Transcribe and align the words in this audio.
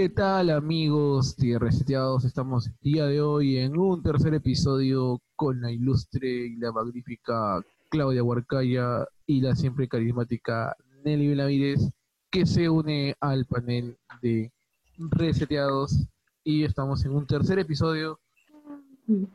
¿Qué 0.00 0.08
tal 0.08 0.48
amigos 0.48 1.36
de 1.36 1.58
Reseteados? 1.58 2.24
Estamos 2.24 2.68
el 2.68 2.74
día 2.80 3.04
de 3.04 3.20
hoy 3.20 3.58
en 3.58 3.76
un 3.76 4.02
tercer 4.02 4.32
episodio 4.32 5.20
con 5.36 5.60
la 5.60 5.70
ilustre 5.70 6.26
y 6.26 6.56
la 6.56 6.72
magnífica 6.72 7.60
Claudia 7.90 8.22
Huarcaya 8.22 9.06
y 9.26 9.42
la 9.42 9.54
siempre 9.54 9.88
carismática 9.88 10.74
Nelly 11.04 11.28
Benavides 11.28 11.90
que 12.30 12.46
se 12.46 12.70
une 12.70 13.14
al 13.20 13.44
panel 13.44 13.98
de 14.22 14.50
Reseteados 14.96 16.08
y 16.44 16.64
estamos 16.64 17.04
en 17.04 17.14
un 17.14 17.26
tercer 17.26 17.58
episodio 17.58 18.18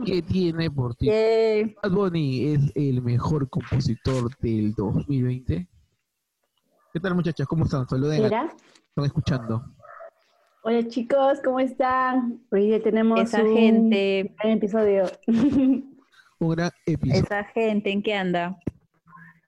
que 0.03 0.23
tiene 0.23 0.71
por 0.71 0.95
ti. 0.95 1.09
Bad 1.09 1.91
Bunny 1.91 2.53
es 2.53 2.71
el 2.73 3.03
mejor 3.03 3.47
compositor 3.51 4.35
del 4.39 4.73
2020. 4.73 5.69
¿Qué 6.91 6.99
tal 6.99 7.13
muchachas? 7.13 7.45
¿Cómo 7.45 7.65
están? 7.65 7.87
Saluden. 7.87 8.23
¿Están 8.23 9.05
escuchando? 9.05 9.74
Hola 10.67 10.87
chicos, 10.87 11.41
¿cómo 11.43 11.59
están? 11.59 12.41
Hoy 12.49 12.65
día 12.65 12.81
tenemos 12.81 13.19
Esa 13.19 13.43
un 13.43 13.55
gente. 13.55 14.33
gran 14.39 14.53
episodio. 14.53 15.03
un 15.27 16.49
gran 16.49 16.71
episodio. 16.87 17.21
Esa 17.21 17.43
gente, 17.43 17.91
¿en 17.91 18.01
qué 18.01 18.15
anda? 18.15 18.57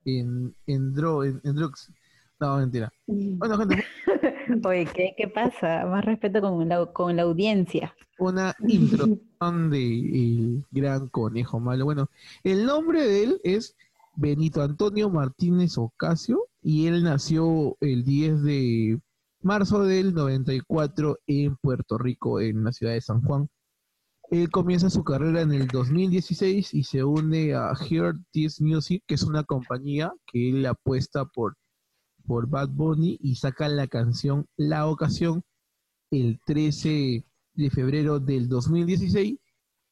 En, 0.05 0.53
en, 0.67 0.93
dro, 0.93 1.23
en, 1.23 1.41
drugs. 1.41 1.91
No, 2.39 2.57
mentira. 2.57 2.93
Bueno, 3.07 3.57
gente. 3.57 3.83
Oye, 4.63 4.85
¿qué, 4.93 5.15
¿qué, 5.17 5.27
pasa? 5.27 5.87
Más 5.87 6.05
respeto 6.05 6.39
con 6.39 6.69
la, 6.69 6.85
con 6.85 7.15
la 7.15 7.23
audiencia. 7.23 7.95
Una 8.19 8.53
introducción 8.67 9.71
de 9.71 10.61
gran 10.69 11.07
conejo 11.07 11.59
malo. 11.59 11.85
Bueno, 11.85 12.11
el 12.43 12.63
nombre 12.63 13.01
de 13.01 13.23
él 13.23 13.41
es 13.43 13.75
Benito 14.15 14.61
Antonio 14.61 15.09
Martínez 15.09 15.79
Ocasio 15.79 16.43
y 16.61 16.85
él 16.85 17.03
nació 17.03 17.75
el 17.81 18.03
10 18.03 18.43
de 18.43 18.99
marzo 19.41 19.83
del 19.83 20.13
94 20.13 21.19
en 21.27 21.55
Puerto 21.57 21.97
Rico, 21.97 22.39
en 22.41 22.63
la 22.63 22.71
ciudad 22.71 22.93
de 22.93 23.01
San 23.01 23.21
Juan. 23.21 23.49
Él 24.29 24.49
comienza 24.49 24.89
su 24.89 25.03
carrera 25.03 25.41
en 25.41 25.53
el 25.53 25.67
2016 25.67 26.73
y 26.73 26.83
se 26.83 27.03
une 27.03 27.53
a 27.53 27.73
Hear 27.73 28.15
This 28.31 28.59
Music, 28.61 29.03
que 29.07 29.15
es 29.15 29.23
una 29.23 29.43
compañía 29.43 30.11
que 30.25 30.49
él 30.49 30.65
apuesta 30.65 31.25
por, 31.25 31.55
por 32.25 32.47
Bad 32.49 32.69
Bunny 32.69 33.17
y 33.21 33.35
saca 33.35 33.69
la 33.69 33.87
canción 33.87 34.47
La 34.57 34.87
Ocasión 34.87 35.43
el 36.11 36.39
13 36.45 37.25
de 37.53 37.69
febrero 37.69 38.19
del 38.19 38.49
2016. 38.49 39.39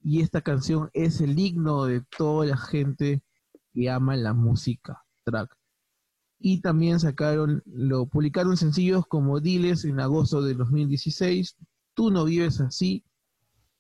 Y 0.02 0.22
esta 0.22 0.42
canción 0.42 0.90
es 0.94 1.22
el 1.22 1.40
himno 1.40 1.86
de 1.86 2.04
toda 2.18 2.46
la 2.46 2.58
gente 2.58 3.24
que 3.74 3.90
ama 3.90 4.16
la 4.16 4.34
música 4.34 5.06
track 5.24 5.56
y 6.40 6.62
también 6.62 7.00
sacaron, 7.00 7.64
lo 7.66 8.06
publicaron 8.08 8.58
sencillos 8.58 9.06
como 9.08 9.40
Diles 9.40 9.86
en 9.86 10.00
agosto 10.00 10.42
del 10.42 10.58
2016, 10.58 11.58
Tú 11.96 12.12
no 12.12 12.26
vives 12.26 12.60
así 12.60 13.06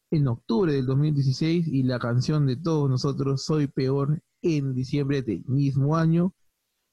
en 0.09 0.27
octubre 0.29 0.71
del 0.71 0.85
2016 0.85 1.67
y 1.67 1.83
la 1.83 1.99
canción 1.99 2.47
de 2.47 2.55
todos 2.55 2.89
nosotros 2.89 3.43
Soy 3.43 3.67
peor 3.67 4.23
en 4.41 4.73
diciembre 4.73 5.21
del 5.21 5.43
mismo 5.47 5.97
año. 5.97 6.33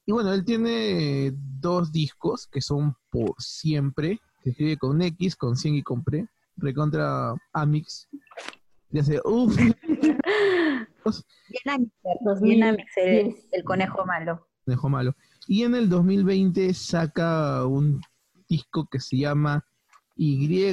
Y 0.05 0.11
bueno, 0.11 0.33
él 0.33 0.45
tiene 0.45 1.33
dos 1.33 1.93
discos 1.93 2.49
que 2.49 2.61
son 2.61 2.97
por 3.09 3.35
siempre, 3.39 4.19
se 4.43 4.51
escribe 4.51 4.77
con 4.77 5.01
X, 5.01 5.37
con 5.37 5.57
100 5.57 5.77
y 5.77 5.83
con 5.83 6.03
Pre, 6.03 6.27
recontra 6.57 7.35
Amix. 7.53 8.09
Ya 8.91 9.05
sé, 9.05 9.21
uff. 9.25 9.57
Bien 9.57 9.77
Amix, 11.67 11.93
bien 12.41 12.65
Amix 12.65 12.91
el, 12.97 13.37
el 13.53 13.63
conejo 13.63 14.05
malo. 14.05 14.49
Conejo 14.65 14.89
malo. 14.89 15.15
Y 15.47 15.65
en 15.65 15.75
el 15.75 15.89
2020 15.89 16.73
saca 16.75 17.67
un 17.67 18.01
disco 18.49 18.87
que 18.91 19.01
se 19.01 19.17
llama 19.17 19.65
YHLQMDLG. 20.17 20.71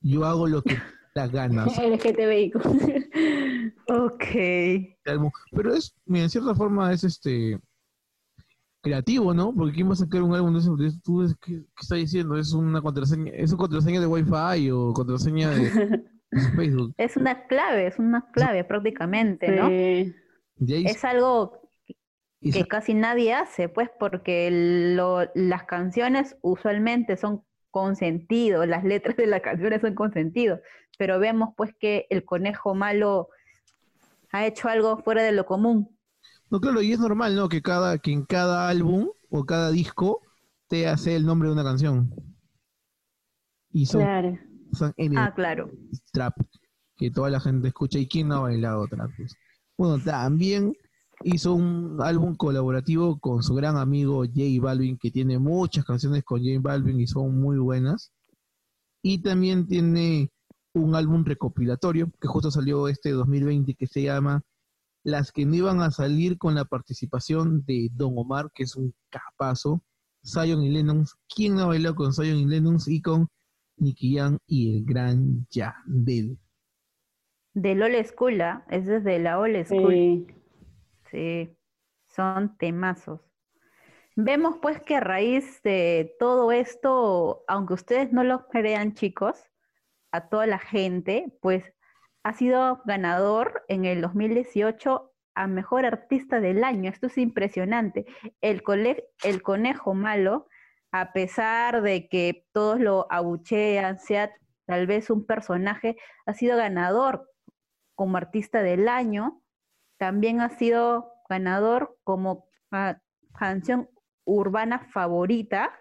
Yo 0.00 0.24
hago 0.24 0.46
lo 0.46 0.62
que 0.62 0.76
las 1.14 1.32
ganas. 1.32 1.78
LGTBI. 1.78 2.52
ok. 3.88 4.24
Pero 5.52 5.74
es, 5.74 5.94
en 6.06 6.30
cierta 6.30 6.54
forma 6.54 6.92
es 6.92 7.04
este 7.04 7.58
creativo, 8.80 9.34
¿no? 9.34 9.52
Porque 9.54 9.74
quién 9.74 9.88
va 9.88 9.94
a 9.94 9.96
sacar 9.96 10.22
un 10.22 10.34
álbum 10.34 10.52
de 10.52 10.60
eso, 10.60 10.76
¿tú 11.02 11.26
qué, 11.44 11.64
está 11.80 11.96
diciendo? 11.96 12.36
¿Es 12.36 12.52
una 12.52 12.80
contraseña, 12.80 13.32
es 13.32 13.50
una 13.50 13.58
contraseña 13.58 14.00
de 14.00 14.06
Wi-Fi 14.06 14.70
o 14.70 14.92
contraseña 14.92 15.50
de 15.50 16.04
Facebook? 16.54 16.94
Es 16.96 17.16
una 17.16 17.46
clave, 17.46 17.88
es 17.88 17.98
una 17.98 18.30
clave 18.30 18.62
prácticamente, 18.64 19.50
¿no? 19.50 19.68
Es 20.66 21.04
algo 21.04 21.60
que 22.40 22.66
casi 22.66 22.94
nadie 22.94 23.34
hace, 23.34 23.68
pues 23.68 23.90
porque 23.98 24.48
las 25.34 25.64
canciones 25.64 26.36
usualmente 26.40 27.16
son 27.16 27.44
con 27.70 27.96
sentido, 27.96 28.64
las 28.66 28.84
letras 28.84 29.16
de 29.16 29.26
las 29.26 29.40
canciones 29.42 29.80
son 29.80 29.94
con 29.94 30.12
sentido, 30.12 30.60
pero 30.96 31.18
vemos 31.18 31.50
pues 31.56 31.74
que 31.78 32.06
el 32.10 32.24
conejo 32.24 32.74
malo 32.74 33.28
ha 34.32 34.46
hecho 34.46 34.68
algo 34.68 34.98
fuera 34.98 35.22
de 35.22 35.32
lo 35.32 35.46
común. 35.46 35.96
No, 36.50 36.60
claro, 36.60 36.80
y 36.80 36.92
es 36.92 36.98
normal, 36.98 37.36
¿no? 37.36 37.48
Que 37.48 37.60
cada, 37.60 37.98
que 37.98 38.12
en 38.12 38.24
cada 38.24 38.68
álbum 38.68 39.10
o 39.30 39.44
cada 39.44 39.70
disco 39.70 40.22
te 40.68 40.88
hace 40.88 41.14
el 41.14 41.26
nombre 41.26 41.48
de 41.48 41.54
una 41.54 41.64
canción. 41.64 42.10
Y 43.70 43.86
son, 43.86 44.00
claro. 44.02 44.38
ah, 45.16 45.32
claro. 45.34 45.70
Trap, 46.12 46.34
que 46.96 47.10
toda 47.10 47.28
la 47.28 47.40
gente 47.40 47.68
escucha. 47.68 47.98
¿Y 47.98 48.08
quién 48.08 48.28
no 48.28 48.36
ha 48.36 48.40
bailado 48.40 48.86
trap? 48.86 49.10
Pues? 49.16 49.36
Bueno, 49.78 50.02
también 50.02 50.74
hizo 51.22 51.54
un 51.54 51.98
álbum 52.02 52.34
colaborativo 52.36 53.20
con 53.20 53.44
su 53.44 53.54
gran 53.54 53.76
amigo 53.76 54.24
J 54.24 54.40
Balvin, 54.60 54.98
que 54.98 55.12
tiene 55.12 55.38
muchas 55.38 55.84
canciones 55.84 56.24
con 56.24 56.40
J 56.40 56.58
Balvin 56.60 56.98
y 57.00 57.06
son 57.06 57.40
muy 57.40 57.58
buenas. 57.58 58.12
Y 59.02 59.22
también 59.22 59.68
tiene 59.68 60.32
un 60.74 60.96
álbum 60.96 61.24
recopilatorio 61.24 62.10
que 62.20 62.26
justo 62.26 62.50
salió 62.50 62.88
este 62.88 63.12
2020 63.12 63.74
que 63.74 63.86
se 63.86 64.02
llama 64.02 64.42
Las 65.04 65.30
que 65.30 65.46
no 65.46 65.54
iban 65.54 65.80
a 65.80 65.92
salir 65.92 66.38
con 66.38 66.56
la 66.56 66.64
participación 66.64 67.64
de 67.64 67.88
Don 67.92 68.14
Omar, 68.18 68.50
que 68.52 68.64
es 68.64 68.74
un 68.74 68.92
capazo, 69.10 69.84
Zion 70.24 70.64
y 70.64 70.70
Lennon. 70.70 71.06
¿Quién 71.32 71.54
no 71.54 71.68
bailó 71.68 71.94
con 71.94 72.12
Zion 72.12 72.38
y 72.38 72.46
Lennon 72.46 72.78
y 72.84 73.00
con 73.00 73.28
Nicky 73.76 74.16
Young 74.16 74.38
y 74.48 74.76
el 74.78 74.84
gran 74.84 75.46
Yandel? 75.50 76.36
Del 77.60 77.82
old 77.82 78.06
school, 78.06 78.40
¿ah? 78.40 78.64
es 78.70 78.86
desde 78.86 79.18
la 79.18 79.40
old 79.40 79.66
school. 79.66 80.32
Sí. 81.10 81.56
son 82.06 82.56
temazos. 82.56 83.20
Vemos 84.14 84.58
pues 84.62 84.80
que 84.80 84.94
a 84.94 85.00
raíz 85.00 85.60
de 85.64 86.14
todo 86.20 86.52
esto, 86.52 87.42
aunque 87.48 87.74
ustedes 87.74 88.12
no 88.12 88.22
lo 88.22 88.46
crean 88.46 88.94
chicos, 88.94 89.42
a 90.12 90.28
toda 90.28 90.46
la 90.46 90.60
gente, 90.60 91.36
pues 91.42 91.64
ha 92.22 92.32
sido 92.32 92.80
ganador 92.84 93.64
en 93.66 93.86
el 93.86 94.02
2018 94.02 95.12
a 95.34 95.46
Mejor 95.48 95.84
Artista 95.84 96.40
del 96.40 96.62
Año. 96.62 96.90
Esto 96.90 97.08
es 97.08 97.18
impresionante. 97.18 98.06
El, 98.40 98.62
el 99.24 99.42
conejo 99.42 99.94
malo, 99.94 100.46
a 100.92 101.12
pesar 101.12 101.82
de 101.82 102.08
que 102.08 102.46
todos 102.52 102.78
lo 102.78 103.08
abuchean, 103.10 103.98
sea 103.98 104.32
tal 104.64 104.86
vez 104.86 105.10
un 105.10 105.26
personaje, 105.26 105.96
ha 106.24 106.34
sido 106.34 106.56
ganador 106.56 107.28
como 107.98 108.16
artista 108.16 108.62
del 108.62 108.88
año. 108.88 109.42
También 109.98 110.40
ha 110.40 110.50
sido 110.50 111.10
ganador 111.28 111.98
como 112.04 112.46
ah, 112.70 113.00
canción 113.36 113.90
urbana 114.24 114.78
favorita 114.78 115.72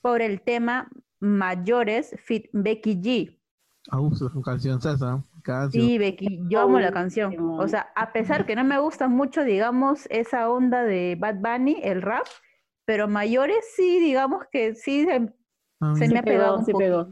por 0.00 0.22
el 0.22 0.40
tema 0.42 0.88
Mayores 1.18 2.14
Fit 2.24 2.46
Becky 2.52 3.02
G. 3.02 3.40
Ah, 3.90 3.98
su 4.14 4.40
canción 4.42 4.80
salsa. 4.80 5.24
Sí, 5.72 5.98
Becky, 5.98 6.40
yo 6.48 6.60
amo 6.60 6.78
la 6.78 6.92
canción. 6.92 7.34
O 7.58 7.66
sea, 7.66 7.88
a 7.96 8.12
pesar 8.12 8.46
que 8.46 8.54
no 8.54 8.62
me 8.62 8.78
gusta 8.78 9.08
mucho, 9.08 9.42
digamos, 9.42 10.06
esa 10.10 10.48
onda 10.50 10.84
de 10.84 11.16
Bad 11.18 11.36
Bunny, 11.36 11.80
el 11.82 12.02
rap, 12.02 12.26
pero 12.84 13.08
mayores 13.08 13.64
sí, 13.74 13.98
digamos 13.98 14.44
que 14.52 14.74
sí 14.74 15.04
se, 15.04 15.32
ah, 15.80 15.94
me 15.98 16.18
ha 16.18 16.22
pegado 16.22 16.58
un 16.58 16.64
poquito. 16.64 17.08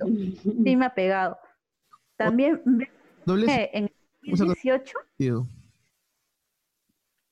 Sí 0.65 0.77
me 0.77 0.87
ha 0.87 0.95
pegado. 0.95 1.39
También 2.17 2.63
eh, 3.27 3.71
en 3.73 3.85
el 3.85 4.31
2018 4.31 4.99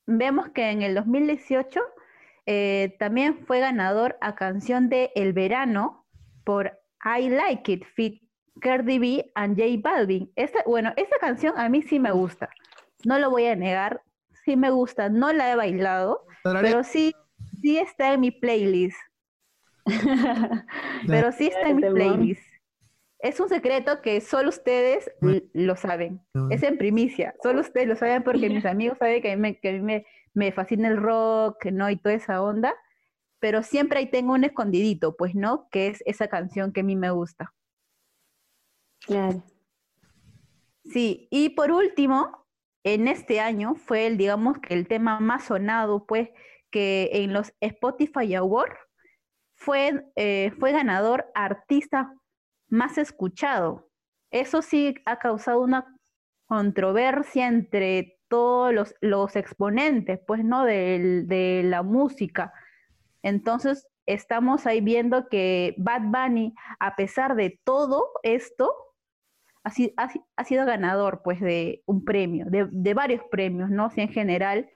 vemos 0.06 0.48
que 0.50 0.70
en 0.70 0.82
el 0.82 0.94
2018 0.94 1.80
eh, 2.46 2.96
también 2.98 3.38
fue 3.46 3.60
ganador 3.60 4.16
a 4.20 4.34
canción 4.34 4.88
de 4.88 5.10
El 5.14 5.32
Verano 5.32 6.06
por 6.44 6.78
I 7.04 7.28
Like 7.28 7.72
It 7.72 7.84
Fit 7.94 8.22
Cardi 8.60 8.98
B 8.98 9.32
and 9.34 9.56
J 9.56 9.80
Balvin. 9.82 10.30
Esta, 10.36 10.62
bueno, 10.66 10.92
esta 10.96 11.18
canción 11.18 11.54
a 11.56 11.68
mí 11.68 11.82
sí 11.82 11.98
me 11.98 12.10
gusta. 12.10 12.50
No 13.04 13.18
lo 13.18 13.30
voy 13.30 13.46
a 13.46 13.56
negar. 13.56 14.02
Sí 14.44 14.56
me 14.56 14.70
gusta. 14.70 15.08
No 15.08 15.32
la 15.32 15.50
he 15.50 15.56
bailado, 15.56 16.26
pero 16.42 16.82
sí, 16.84 17.14
sí 17.60 17.78
está 17.78 18.12
en 18.12 18.20
mi 18.20 18.30
playlist. 18.30 18.98
pero 21.06 21.32
sí 21.32 21.46
está 21.46 21.68
en 21.68 21.76
mi 21.76 21.82
playlist 21.82 22.51
es 23.22 23.38
un 23.38 23.48
secreto 23.48 24.02
que 24.02 24.20
solo 24.20 24.48
ustedes 24.48 25.10
lo 25.52 25.76
saben. 25.76 26.20
Es 26.50 26.62
en 26.64 26.76
primicia. 26.76 27.34
Solo 27.40 27.60
ustedes 27.60 27.86
lo 27.86 27.96
saben 27.96 28.24
porque 28.24 28.50
mis 28.50 28.66
amigos 28.66 28.98
saben 28.98 29.22
que 29.22 29.32
a 29.32 29.36
mí, 29.36 29.56
me, 29.80 30.06
me, 30.34 30.52
fascina 30.52 30.88
el 30.88 30.96
rock, 30.96 31.66
¿no? 31.66 31.88
Y 31.88 31.96
toda 31.96 32.16
esa 32.16 32.42
onda. 32.42 32.74
pero 33.38 33.62
siempre 33.62 34.00
ahí 34.00 34.10
tengo 34.10 34.34
un 34.34 34.44
escondidito, 34.44 35.16
pues, 35.16 35.34
¿no? 35.34 35.68
Que 35.70 35.88
es 35.88 36.02
esa 36.04 36.28
canción 36.28 36.72
que 36.72 36.80
a 36.80 36.84
mí 36.84 36.96
me 36.96 37.10
gusta. 37.10 37.54
Claro. 39.06 39.42
Sí, 40.84 41.28
y 41.30 41.50
por 41.50 41.70
último, 41.70 42.46
en 42.84 43.06
este 43.06 43.40
año 43.40 43.76
fue 43.76 44.08
el, 44.08 44.16
digamos, 44.16 44.58
que 44.58 44.74
el 44.74 44.88
tema 44.88 45.20
más 45.20 45.44
sonado, 45.44 46.06
pues, 46.06 46.28
que 46.70 47.10
en 47.12 47.32
los 47.32 47.52
Spotify 47.60 48.34
Awards 48.34 48.78
fue, 49.54 50.04
eh, 50.16 50.52
fue 50.58 50.72
ganador 50.72 51.30
artista 51.34 52.12
más 52.72 52.96
escuchado. 52.96 53.90
Eso 54.30 54.62
sí 54.62 54.94
ha 55.04 55.18
causado 55.18 55.60
una 55.60 55.94
controversia 56.46 57.46
entre 57.46 58.18
todos 58.28 58.72
los, 58.72 58.94
los 59.02 59.36
exponentes, 59.36 60.18
pues, 60.26 60.42
¿no? 60.42 60.64
De, 60.64 61.22
de 61.26 61.62
la 61.64 61.82
música. 61.82 62.52
Entonces, 63.22 63.86
estamos 64.06 64.66
ahí 64.66 64.80
viendo 64.80 65.28
que 65.28 65.74
Bad 65.76 66.02
Bunny, 66.04 66.54
a 66.80 66.96
pesar 66.96 67.36
de 67.36 67.60
todo 67.62 68.08
esto, 68.22 68.74
ha, 69.64 69.70
ha, 70.36 70.44
sido 70.44 70.64
ganador, 70.64 71.20
pues, 71.22 71.40
de 71.40 71.82
un 71.84 72.04
premio, 72.06 72.46
de, 72.48 72.68
de 72.72 72.94
varios 72.94 73.22
premios, 73.30 73.68
¿no? 73.68 73.90
Si 73.90 74.00
en 74.00 74.08
general 74.08 74.70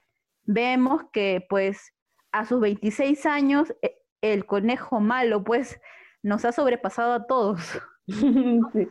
vemos 0.45 1.03
que, 1.13 1.47
pues, 1.49 1.95
a 2.31 2.45
sus 2.45 2.61
26 2.61 3.25
años, 3.25 3.75
e, 3.81 3.97
el 4.21 4.45
conejo 4.45 5.01
malo, 5.01 5.45
pues, 5.45 5.81
nos 6.23 6.45
ha 6.45 6.53
sobrepasado 6.53 7.13
a 7.13 7.27
todos. 7.27 7.61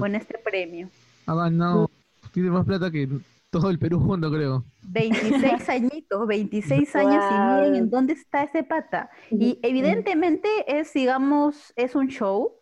con, 0.00 0.14
este 0.14 0.38
premio. 0.38 0.88
Ha 1.26 1.34
ganado, 1.34 1.90
tiene 2.32 2.50
más 2.50 2.64
plata 2.64 2.90
que 2.90 3.08
todo 3.50 3.70
el 3.70 3.78
Perú 3.78 4.00
junto, 4.00 4.30
creo. 4.30 4.64
26 4.82 5.68
añitos, 5.68 6.26
26 6.26 6.96
años 6.96 7.24
y 7.30 7.34
miren 7.34 7.74
en 7.74 7.90
dónde 7.90 8.14
está 8.14 8.44
ese 8.44 8.64
pata. 8.64 9.10
Y 9.30 9.58
evidentemente 9.62 10.48
es, 10.66 10.92
digamos, 10.92 11.72
es 11.76 11.94
un 11.94 12.08
show, 12.08 12.52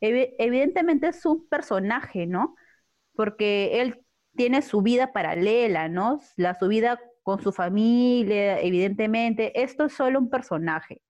evidentemente 0.00 1.08
es 1.08 1.24
un 1.24 1.48
personaje, 1.48 2.26
¿no? 2.26 2.56
Porque 3.14 3.80
él 3.80 4.04
tiene 4.36 4.62
su 4.62 4.82
vida 4.82 5.12
paralela, 5.12 5.88
¿no? 5.88 6.20
La 6.36 6.58
su 6.58 6.68
vida 6.68 7.00
con 7.22 7.40
su 7.42 7.52
familia, 7.52 8.60
evidentemente. 8.60 9.62
Esto 9.62 9.86
es 9.86 9.92
solo 9.94 10.18
un 10.18 10.30
personaje. 10.30 11.00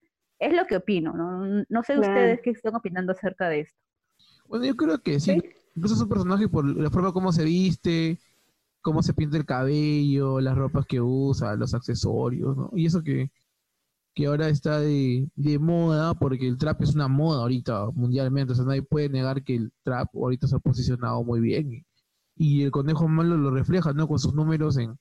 Es 0.44 0.54
lo 0.54 0.66
que 0.66 0.76
opino, 0.76 1.14
¿no? 1.14 1.64
No 1.68 1.82
sé 1.82 1.98
ustedes 1.98 2.40
qué 2.42 2.50
están 2.50 2.74
opinando 2.74 3.12
acerca 3.12 3.48
de 3.48 3.60
esto. 3.60 3.78
Bueno, 4.46 4.66
yo 4.66 4.76
creo 4.76 4.98
que 4.98 5.18
sí. 5.18 5.42
Incluso 5.74 5.94
es 5.94 6.02
un 6.02 6.08
personaje 6.08 6.48
por 6.48 6.64
la 6.64 6.90
forma 6.90 7.12
como 7.12 7.32
se 7.32 7.44
viste, 7.44 8.20
cómo 8.82 9.02
se 9.02 9.14
pinta 9.14 9.38
el 9.38 9.46
cabello, 9.46 10.40
las 10.40 10.56
ropas 10.56 10.84
que 10.86 11.00
usa, 11.00 11.56
los 11.56 11.72
accesorios, 11.72 12.56
¿no? 12.56 12.70
Y 12.74 12.86
eso 12.86 13.02
que, 13.02 13.30
que 14.14 14.26
ahora 14.26 14.48
está 14.48 14.80
de, 14.80 15.28
de, 15.34 15.58
moda, 15.58 16.14
porque 16.14 16.46
el 16.46 16.58
trap 16.58 16.82
es 16.82 16.94
una 16.94 17.08
moda 17.08 17.40
ahorita 17.42 17.86
mundialmente, 17.94 18.52
o 18.52 18.56
sea, 18.56 18.66
nadie 18.66 18.82
puede 18.82 19.08
negar 19.08 19.42
que 19.42 19.56
el 19.56 19.72
trap 19.82 20.14
ahorita 20.14 20.46
se 20.46 20.56
ha 20.56 20.58
posicionado 20.58 21.24
muy 21.24 21.40
bien. 21.40 21.86
Y, 22.36 22.62
el 22.64 22.70
conejo 22.70 23.08
malo 23.08 23.36
lo 23.38 23.50
refleja, 23.50 23.94
¿no? 23.94 24.08
Con 24.08 24.18
sus 24.18 24.34
números 24.34 24.76
en, 24.76 24.98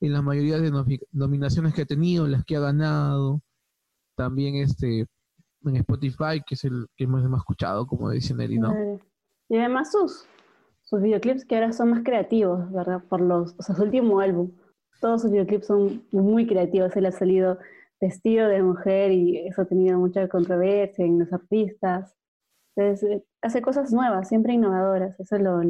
en 0.00 0.12
la 0.12 0.22
mayoría 0.22 0.58
de 0.58 0.72
nominaciones 1.12 1.74
que 1.74 1.82
ha 1.82 1.86
tenido, 1.86 2.26
las 2.26 2.44
que 2.44 2.56
ha 2.56 2.60
ganado. 2.60 3.42
También 4.22 4.54
este 4.54 5.04
en 5.64 5.76
Spotify, 5.76 6.40
que 6.46 6.54
es 6.54 6.62
el 6.62 6.86
que 6.96 7.08
más 7.08 7.24
hemos 7.24 7.40
escuchado, 7.40 7.88
como 7.88 8.08
dicen 8.08 8.40
él, 8.40 8.60
¿no? 8.60 8.72
Y 9.48 9.56
además 9.58 9.90
sus, 9.90 10.26
sus 10.82 11.02
videoclips 11.02 11.44
que 11.44 11.56
ahora 11.56 11.72
son 11.72 11.90
más 11.90 12.04
creativos, 12.04 12.70
¿verdad? 12.70 13.02
Por 13.08 13.20
los, 13.20 13.56
o 13.58 13.62
sea, 13.62 13.74
su 13.74 13.82
último 13.82 14.20
álbum. 14.20 14.52
Todos 15.00 15.22
sus 15.22 15.32
videoclips 15.32 15.66
son 15.66 16.04
muy 16.12 16.46
creativos. 16.46 16.94
Él 16.94 17.06
ha 17.06 17.10
salido 17.10 17.58
vestido 18.00 18.46
de 18.46 18.62
mujer 18.62 19.10
y 19.10 19.38
eso 19.38 19.62
ha 19.62 19.64
tenido 19.64 19.98
mucha 19.98 20.28
controversia 20.28 21.04
en 21.04 21.18
los 21.18 21.32
artistas. 21.32 22.14
Entonces, 22.76 23.10
eh, 23.10 23.24
hace 23.40 23.60
cosas 23.60 23.92
nuevas, 23.92 24.28
siempre 24.28 24.52
innovadoras. 24.52 25.18
Eso 25.18 25.34
es 25.34 25.42
lo, 25.42 25.60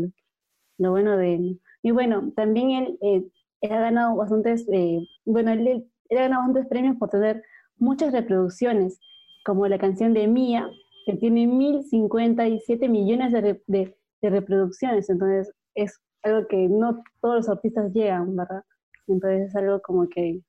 lo, 0.76 0.90
bueno 0.90 1.16
de 1.16 1.36
él. 1.36 1.60
Y 1.82 1.90
bueno, 1.90 2.32
también 2.36 2.70
él, 2.70 2.98
eh, 3.00 3.70
ha 3.70 3.80
ganado 3.80 4.14
bastantes, 4.16 4.68
eh, 4.70 5.00
bueno, 5.24 5.52
él, 5.52 5.88
él 6.10 6.18
ha 6.18 6.22
ganado 6.22 6.42
bastantes 6.42 6.68
premios 6.68 6.96
por 6.98 7.08
tener 7.08 7.42
muchas 7.82 8.12
reproducciones 8.12 9.00
como 9.44 9.66
la 9.66 9.76
canción 9.76 10.14
de 10.14 10.28
Mía, 10.28 10.70
que 11.04 11.16
tiene 11.16 11.48
1057 11.48 12.88
millones 12.88 13.32
de, 13.32 13.96
reproducciones, 14.22 15.10
entonces 15.10 15.52
es 15.74 16.00
algo 16.22 16.46
que 16.46 16.68
no 16.68 17.02
todos 17.20 17.34
los 17.34 17.48
artistas 17.48 17.92
llegan, 17.92 18.36
¿verdad? 18.36 18.62
Entonces 19.08 19.48
es 19.48 19.56
algo 19.56 19.82
como 19.82 20.08
que, 20.08 20.42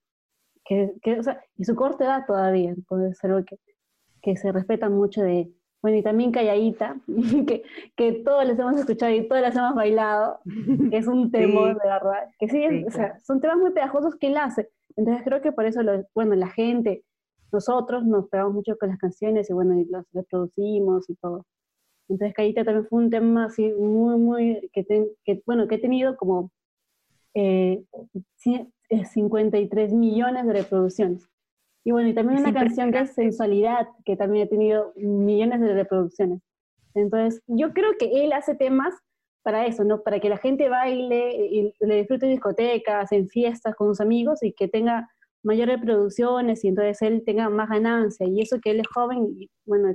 que, 0.64 0.94
o 1.20 1.24
sea, 1.24 1.42
y 1.58 1.66
su 1.66 1.76
corte 1.76 2.04
da 2.04 2.24
todavía, 2.28 2.70
entonces 2.70 3.18
es 3.18 3.24
algo 3.24 3.44
que, 3.44 3.58
que 4.22 4.38
se 4.38 4.52
respeta 4.52 4.90
mucho 4.90 5.24
de, 5.24 5.52
bueno, 5.82 5.98
y 5.98 6.04
también 6.04 6.32
Calladita, 6.32 7.02
que, 7.48 7.64
que 7.96 8.12
todos 8.24 8.46
les 8.46 8.60
hemos 8.60 8.80
escuchado 8.80 9.12
y 9.12 9.28
todos 9.28 9.42
les 9.42 9.56
hemos 9.56 9.74
bailado, 9.74 10.40
que 10.92 10.98
es 10.98 11.08
un 11.08 11.32
tema 11.32 11.70
de 11.70 11.74
verdad, 11.74 12.30
que 12.38 12.48
sí, 12.48 12.86
o 12.86 12.92
sea, 12.92 13.20
son 13.24 13.42
temas 13.42 13.58
muy 13.58 13.72
pegajosos 13.72 14.16
que 14.18 14.28
él 14.28 14.38
hace, 14.38 14.70
entonces 14.96 15.24
creo 15.24 15.42
que 15.42 15.52
por 15.52 15.66
eso, 15.66 15.82
lo, 15.82 16.06
bueno, 16.14 16.36
la 16.36 16.50
gente, 16.50 17.04
nosotros 17.54 18.04
nos 18.06 18.28
pegamos 18.30 18.54
mucho 18.54 18.76
con 18.78 18.90
las 18.90 18.98
canciones 18.98 19.50
y 19.50 19.54
bueno, 19.54 19.80
y 19.80 19.86
las 19.86 20.06
reproducimos 20.12 21.10
y 21.10 21.16
todo. 21.16 21.46
Entonces 22.10 22.36
Callita 22.36 22.66
también 22.66 22.88
fue 22.88 23.04
un 23.04 23.10
tema 23.10 23.46
así 23.46 23.72
muy, 23.72 24.18
muy, 24.18 24.70
que, 24.74 24.84
que 25.24 25.42
bueno, 25.46 25.68
que 25.68 25.76
he 25.76 25.80
tenido 25.80 26.18
como 26.18 26.52
eh, 27.34 27.84
53 28.38 29.92
eh, 29.92 29.96
millones 29.96 30.46
de 30.46 30.54
reproducciones. 30.54 31.30
Y 31.86 31.92
bueno, 31.92 32.10
y 32.10 32.14
también 32.14 32.40
una 32.40 32.54
canción 32.54 32.92
que 32.92 33.00
es 33.00 33.14
Sensualidad, 33.14 33.88
que 34.06 34.16
también 34.16 34.48
ha 34.48 34.50
tenido 34.50 34.94
millones 34.96 35.60
de 35.62 35.74
reproducciones. 35.74 36.42
Entonces, 36.94 37.42
yo 37.48 37.74
creo 37.74 37.92
que 38.00 38.24
él 38.24 38.34
hace 38.34 38.56
temas 38.56 38.94
para 39.44 39.66
eso, 39.66 39.84
¿no? 39.84 40.02
Para 40.02 40.20
que 40.20 40.30
la 40.30 40.38
gente 40.38 40.70
baile 40.70 41.36
y 41.48 41.74
le 41.80 41.96
disfrute 41.96 42.26
en 42.26 42.32
discotecas, 42.32 43.12
en 43.12 43.28
fiestas 43.28 43.76
con 43.76 43.90
sus 43.90 44.00
amigos 44.00 44.42
y 44.42 44.54
que 44.54 44.70
tenga 44.70 45.10
mayores 45.44 45.80
reproducciones 45.80 46.64
y 46.64 46.70
entonces 46.70 47.02
él 47.02 47.24
tenga 47.26 47.50
más 47.50 47.70
ganancia. 47.70 48.26
Y 48.28 48.42
eso 48.42 48.60
que 48.62 48.72
él 48.72 48.80
es 48.80 48.88
joven, 48.88 49.36
y, 49.38 49.50
bueno, 49.66 49.94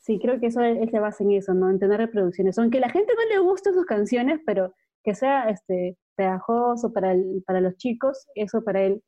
sí, 0.00 0.18
creo 0.20 0.38
que 0.38 0.46
eso 0.46 0.60
él, 0.60 0.88
se 0.90 1.00
basa 1.00 1.24
en 1.24 1.32
eso, 1.32 1.54
¿no? 1.54 1.70
En 1.70 1.78
tener 1.78 1.98
reproducciones. 1.98 2.58
Aunque 2.58 2.80
la 2.80 2.90
gente 2.90 3.12
no 3.14 3.34
le 3.34 3.40
gusten 3.40 3.74
sus 3.74 3.86
canciones, 3.86 4.40
pero 4.46 4.74
que 5.02 5.14
sea 5.14 5.48
este, 5.48 5.96
pegajoso 6.14 6.92
para, 6.92 7.14
para 7.46 7.60
los 7.60 7.76
chicos, 7.76 8.26
eso 8.34 8.62
para 8.62 8.82
él 8.82 9.02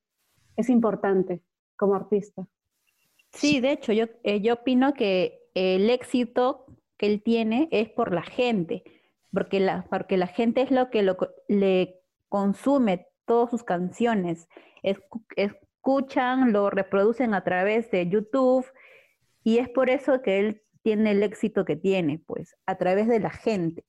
es 0.56 0.70
importante 0.70 1.42
como 1.76 1.94
artista. 1.94 2.46
Sí, 3.32 3.60
de 3.60 3.72
hecho, 3.72 3.92
yo, 3.92 4.06
eh, 4.24 4.40
yo 4.40 4.54
opino 4.54 4.94
que 4.94 5.40
el 5.54 5.90
éxito 5.90 6.66
que 6.96 7.06
él 7.06 7.22
tiene 7.22 7.68
es 7.70 7.88
por 7.88 8.12
la 8.14 8.22
gente, 8.22 8.84
porque 9.32 9.60
la, 9.60 9.86
porque 9.90 10.16
la 10.16 10.26
gente 10.26 10.62
es 10.62 10.70
lo 10.70 10.90
que 10.90 11.02
lo, 11.02 11.16
le 11.48 12.00
consume 12.28 13.08
todas 13.32 13.50
sus 13.50 13.62
canciones 13.62 14.46
escuchan, 15.36 16.52
lo 16.52 16.68
reproducen 16.68 17.32
a 17.32 17.42
través 17.42 17.90
de 17.90 18.06
YouTube 18.06 18.66
y 19.42 19.56
es 19.56 19.70
por 19.70 19.88
eso 19.88 20.20
que 20.20 20.38
él 20.38 20.62
tiene 20.82 21.12
el 21.12 21.22
éxito 21.22 21.64
que 21.64 21.76
tiene, 21.76 22.22
pues, 22.26 22.54
a 22.66 22.76
través 22.76 23.08
de 23.08 23.20
la 23.20 23.30
gente. 23.30 23.86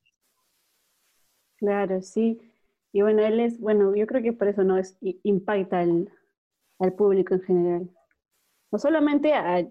Claro, 1.57 2.01
sí. 2.01 2.39
Y 2.93 3.01
bueno, 3.01 3.21
él 3.21 3.41
es, 3.41 3.59
bueno, 3.59 3.93
yo 3.93 4.07
creo 4.07 4.23
que 4.23 4.31
por 4.31 4.47
eso 4.47 4.63
no 4.63 4.77
es, 4.77 4.97
impacta 5.01 5.81
al, 5.81 6.09
público 6.97 7.33
en 7.33 7.41
general. 7.41 7.89
No 8.71 8.79
solamente 8.79 9.33
a, 9.33 9.65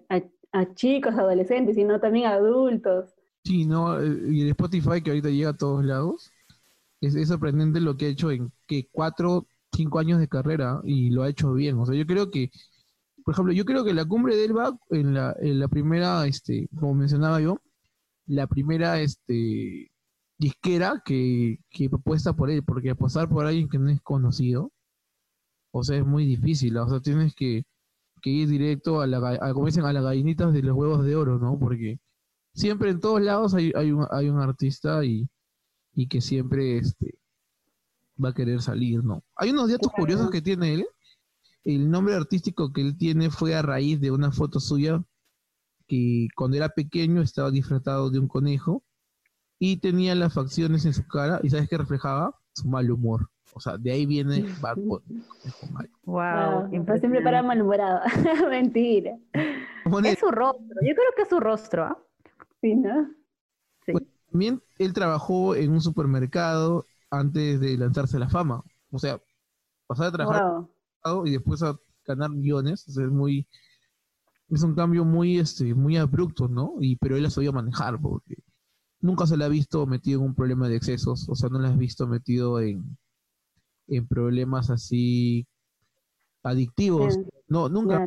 chicos, 0.75 1.15
adolescentes, 1.15 1.75
sino 1.75 1.99
también 1.99 2.27
a 2.27 2.33
adultos. 2.33 3.11
Sí, 3.43 3.65
no, 3.65 3.99
eh, 3.99 4.19
y 4.29 4.43
el 4.43 4.49
Spotify 4.49 5.01
que 5.01 5.09
ahorita 5.09 5.29
llega 5.29 5.49
a 5.49 5.57
todos 5.57 5.83
lados, 5.83 6.31
es, 7.01 7.15
es 7.15 7.27
sorprendente 7.27 7.79
lo 7.79 7.97
que 7.97 8.05
ha 8.05 8.09
hecho 8.09 8.29
en 8.29 8.51
que 8.67 8.87
cuatro 8.91 9.47
cinco 9.73 9.99
años 9.99 10.19
de 10.19 10.27
carrera 10.27 10.81
y 10.83 11.09
lo 11.09 11.23
ha 11.23 11.29
hecho 11.29 11.53
bien. 11.53 11.77
O 11.79 11.85
sea, 11.85 11.95
yo 11.95 12.05
creo 12.05 12.31
que, 12.31 12.51
por 13.25 13.33
ejemplo, 13.33 13.53
yo 13.53 13.65
creo 13.65 13.83
que 13.83 13.93
la 13.93 14.05
cumbre 14.05 14.35
del 14.35 14.53
BAC, 14.53 14.75
en 14.91 15.13
la, 15.13 15.35
en 15.39 15.59
la 15.59 15.67
primera, 15.67 16.25
este, 16.27 16.67
como 16.79 16.93
mencionaba 16.95 17.41
yo, 17.41 17.59
la 18.27 18.47
primera 18.47 19.01
este, 19.01 19.91
disquera 20.37 21.01
que, 21.05 21.59
que 21.69 21.89
propuesta 21.89 22.33
por 22.33 22.49
él, 22.51 22.63
porque 22.63 22.91
apostar 22.91 23.29
por 23.29 23.45
alguien 23.45 23.69
que 23.69 23.79
no 23.79 23.89
es 23.89 24.01
conocido, 24.01 24.71
o 25.71 25.83
sea, 25.83 25.97
es 25.97 26.05
muy 26.05 26.25
difícil. 26.25 26.77
O 26.77 26.87
sea, 26.89 26.99
tienes 27.01 27.33
que, 27.35 27.63
que 28.21 28.29
ir 28.29 28.49
directo 28.49 29.01
a 29.01 29.07
la, 29.07 29.17
a, 29.41 29.53
como 29.53 29.67
dicen, 29.67 29.85
a 29.85 29.93
las 29.93 30.03
gallinitas 30.03 30.53
de 30.53 30.63
los 30.63 30.75
huevos 30.75 31.05
de 31.05 31.15
oro, 31.15 31.39
¿no? 31.39 31.57
Porque 31.59 31.99
siempre 32.53 32.91
en 32.91 32.99
todos 32.99 33.21
lados 33.21 33.53
hay, 33.53 33.71
hay, 33.75 33.91
un, 33.91 34.05
hay 34.11 34.29
un 34.29 34.39
artista 34.39 35.03
y, 35.05 35.27
y 35.93 36.07
que 36.07 36.21
siempre 36.21 36.77
este, 36.77 37.15
va 38.23 38.29
a 38.29 38.33
querer 38.33 38.61
salir, 38.61 39.03
¿no? 39.03 39.23
Hay 39.35 39.51
unos 39.51 39.71
datos 39.71 39.91
curiosos 39.91 40.29
que 40.29 40.41
tiene 40.41 40.73
él. 40.73 40.85
El 41.63 41.89
nombre 41.89 42.15
artístico 42.15 42.73
que 42.73 42.81
él 42.81 42.97
tiene 42.97 43.29
fue 43.29 43.55
a 43.55 43.61
raíz 43.61 44.01
de 44.01 44.11
una 44.11 44.31
foto 44.31 44.59
suya 44.59 45.01
que 45.87 46.27
cuando 46.35 46.57
era 46.57 46.69
pequeño 46.69 47.21
estaba 47.21 47.51
disfrazado 47.51 48.09
de 48.09 48.19
un 48.19 48.27
conejo 48.27 48.83
y 49.59 49.77
tenía 49.77 50.15
las 50.15 50.33
facciones 50.33 50.85
en 50.85 50.93
su 50.93 51.07
cara. 51.07 51.39
¿Y 51.43 51.49
sabes 51.49 51.69
qué 51.69 51.77
reflejaba? 51.77 52.35
su 52.53 52.67
mal 52.67 52.89
humor. 52.89 53.29
O 53.55 53.59
sea, 53.59 53.77
de 53.77 53.91
ahí 53.91 54.05
viene 54.05 54.45
Bad 54.61 54.77
Bunny. 54.77 55.23
Wow, 56.05 56.69
wow 56.69 56.97
siempre 56.99 57.21
para 57.21 57.43
malhumorado. 57.43 58.01
Mentira. 58.49 59.17
Es 60.05 60.19
su 60.19 60.31
rostro, 60.31 60.75
yo 60.81 60.95
creo 60.95 61.11
que 61.15 61.21
es 61.23 61.29
su 61.29 61.39
rostro, 61.39 61.83
¿ah? 61.83 61.97
Sí, 62.61 62.75
¿no? 62.75 63.09
Sí. 63.85 63.93
también 64.31 64.61
él 64.79 64.93
trabajó 64.93 65.55
en 65.55 65.71
un 65.71 65.81
supermercado 65.81 66.85
antes 67.13 67.59
de 67.59 67.77
lanzarse 67.77 68.17
a 68.17 68.21
la 68.21 68.29
fama. 68.29 68.63
O 68.91 68.99
sea, 68.99 69.21
pasar 69.87 70.07
a 70.07 70.11
trabajar 70.11 70.67
y 71.25 71.31
después 71.31 71.61
a 71.63 71.77
ganar 72.05 72.31
millones. 72.31 72.87
es 72.87 72.97
muy. 72.97 73.47
Es 74.49 74.63
un 74.63 74.75
cambio 74.75 75.05
muy, 75.05 75.39
este, 75.39 75.73
muy 75.73 75.97
abrupto, 75.97 76.47
¿no? 76.47 76.75
Y, 76.79 76.95
pero 76.97 77.15
él 77.15 77.23
la 77.23 77.29
sabía 77.29 77.51
manejar, 77.51 77.99
porque 77.99 78.35
nunca 78.99 79.25
se 79.25 79.37
le 79.37 79.45
ha 79.45 79.47
visto 79.47 79.85
metido 79.87 80.19
en 80.19 80.27
un 80.27 80.35
problema 80.35 80.67
de 80.67 80.75
excesos. 80.75 81.27
O 81.29 81.35
sea, 81.35 81.49
no 81.49 81.59
le 81.59 81.69
has 81.69 81.77
visto 81.77 82.07
metido 82.07 82.59
en, 82.59 82.97
en 83.87 84.07
problemas 84.07 84.69
así 84.69 85.47
adictivos. 86.43 87.17
no, 87.47 87.69
nunca. 87.69 88.03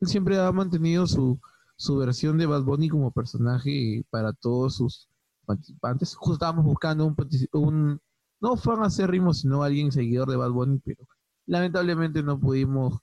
Él 0.00 0.08
siempre 0.08 0.38
ha 0.38 0.50
mantenido 0.52 1.06
su, 1.06 1.40
su 1.76 1.96
versión 1.96 2.38
de 2.38 2.46
Bad 2.46 2.62
Bunny 2.62 2.88
como 2.88 3.10
personaje 3.10 4.04
para 4.10 4.32
todos 4.32 4.76
sus 4.76 5.08
participantes. 5.44 6.14
Justo 6.14 6.34
estábamos 6.34 6.64
buscando 6.64 7.06
un, 7.06 7.16
un 7.52 8.00
no 8.40 8.56
fan 8.56 8.82
acérrimo, 8.82 9.34
sino 9.34 9.62
alguien 9.62 9.92
seguidor 9.92 10.30
de 10.30 10.36
Bad 10.36 10.50
Bunny, 10.50 10.80
pero 10.84 11.06
lamentablemente 11.46 12.22
no 12.22 12.38
pudimos 12.38 13.00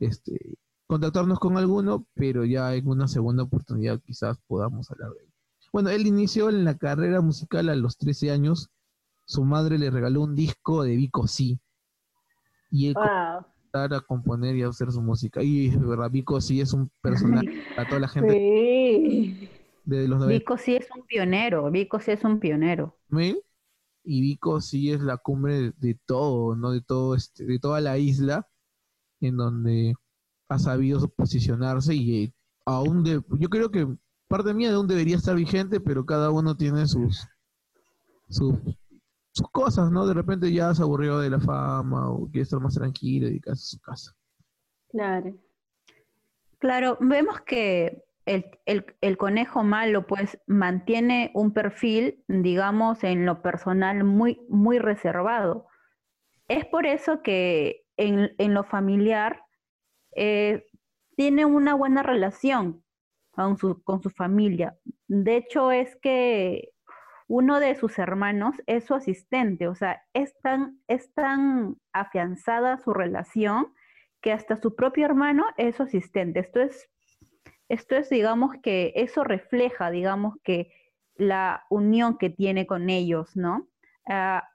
este, 0.00 0.58
contactarnos 0.86 1.38
con 1.38 1.56
alguno, 1.56 2.06
pero 2.14 2.44
ya 2.44 2.74
en 2.74 2.88
una 2.88 3.08
segunda 3.08 3.44
oportunidad 3.44 4.00
quizás 4.00 4.38
podamos 4.46 4.90
hablar 4.90 5.10
de 5.12 5.24
él. 5.24 5.32
Bueno, 5.72 5.90
él 5.90 6.06
inició 6.06 6.48
en 6.48 6.64
la 6.64 6.76
carrera 6.76 7.20
musical 7.20 7.68
a 7.68 7.76
los 7.76 7.98
13 7.98 8.30
años 8.30 8.70
su 9.26 9.44
madre 9.44 9.76
le 9.76 9.90
regaló 9.90 10.22
un 10.22 10.34
disco 10.34 10.84
de 10.84 10.96
Vico 10.96 11.26
Sí. 11.26 11.58
Y 12.70 12.88
él 12.88 12.94
wow. 12.94 13.44
a 13.72 14.00
componer 14.06 14.56
y 14.56 14.62
a 14.62 14.68
hacer 14.68 14.90
su 14.90 15.02
música. 15.02 15.42
Y 15.42 15.68
es 15.68 15.80
verdad, 15.80 16.10
Vico 16.10 16.40
sí 16.40 16.60
es 16.60 16.72
un 16.72 16.90
personaje 17.02 17.46
para 17.76 17.88
toda 17.88 18.00
la 18.00 18.08
gente. 18.08 18.32
Sí. 18.32 19.50
De 19.84 20.08
los 20.08 20.26
Vico 20.26 20.56
sí 20.56 20.76
es 20.76 20.88
un 20.96 21.04
pionero, 21.06 21.70
Vico 21.70 22.00
sí 22.00 22.12
es 22.12 22.24
un 22.24 22.40
pionero. 22.40 22.96
Vico 24.06 24.60
sí 24.60 24.92
es 24.92 25.00
la 25.00 25.16
cumbre 25.16 25.72
de, 25.76 25.98
todo, 26.06 26.56
¿no? 26.56 26.70
De 26.70 26.80
todo 26.80 27.14
este, 27.14 27.44
de 27.44 27.58
toda 27.58 27.80
la 27.80 27.98
isla, 27.98 28.48
en 29.20 29.36
donde 29.36 29.94
ha 30.48 30.58
sabido 30.58 31.08
posicionarse 31.08 31.94
y 31.94 32.32
aún 32.64 33.02
de, 33.02 33.22
yo 33.38 33.48
creo 33.48 33.70
que 33.70 33.88
parte 34.28 34.54
mía 34.54 34.70
de 34.70 34.76
aún 34.76 34.86
debería 34.86 35.16
estar 35.16 35.34
vigente, 35.34 35.80
pero 35.80 36.06
cada 36.06 36.30
uno 36.30 36.56
tiene 36.56 36.86
sus, 36.86 37.26
sus 38.28 38.54
sus 39.36 39.50
cosas, 39.50 39.90
¿no? 39.90 40.06
De 40.06 40.14
repente 40.14 40.50
ya 40.50 40.74
se 40.74 40.82
aburrió 40.82 41.18
de 41.18 41.28
la 41.28 41.38
fama 41.38 42.10
o 42.10 42.26
quiere 42.30 42.44
estar 42.44 42.58
más 42.58 42.74
tranquilo 42.74 43.26
y 43.26 43.30
dedicarse 43.30 43.60
a 43.60 43.76
su 43.76 43.80
casa. 43.80 44.16
Claro. 44.88 45.36
Claro, 46.58 46.96
vemos 47.02 47.42
que 47.42 48.02
el, 48.26 49.16
conejo 49.16 49.62
malo 49.62 50.06
pues 50.06 50.38
mantiene 50.46 51.30
un 51.34 51.52
perfil, 51.52 52.24
digamos, 52.28 53.04
en 53.04 53.24
lo 53.24 53.40
personal 53.40 54.04
muy, 54.04 54.44
muy 54.48 54.78
reservado. 54.78 55.68
Es 56.48 56.64
por 56.66 56.86
eso 56.86 57.22
que 57.22 57.84
en, 57.96 58.54
lo 58.54 58.64
familiar 58.64 59.42
eh, 60.14 60.66
tiene 61.16 61.44
una 61.44 61.74
buena 61.74 62.02
relación 62.02 62.84
con 63.30 63.56
su, 63.56 63.82
con 63.82 64.02
su 64.02 64.10
familia. 64.10 64.76
De 65.06 65.36
hecho, 65.36 65.70
es 65.70 65.96
que 65.96 66.72
uno 67.28 67.60
de 67.60 67.74
sus 67.74 67.98
hermanos 67.98 68.54
es 68.66 68.84
su 68.84 68.94
asistente, 68.94 69.68
o 69.68 69.74
sea, 69.74 70.02
es 70.14 70.38
tan, 70.40 70.80
es 70.86 71.12
tan 71.14 71.76
afianzada 71.92 72.78
su 72.78 72.92
relación 72.92 73.72
que 74.20 74.32
hasta 74.32 74.56
su 74.56 74.74
propio 74.74 75.06
hermano 75.06 75.44
es 75.56 75.76
su 75.76 75.84
asistente. 75.84 76.40
Esto 76.40 76.60
es, 76.60 76.88
esto 77.68 77.96
es, 77.96 78.08
digamos, 78.08 78.52
que 78.62 78.92
eso 78.96 79.24
refleja, 79.24 79.90
digamos, 79.90 80.36
que 80.42 80.72
la 81.16 81.64
unión 81.70 82.18
que 82.18 82.30
tiene 82.30 82.66
con 82.66 82.90
ellos, 82.90 83.36
¿no? 83.36 83.68
Ah, 84.08 84.48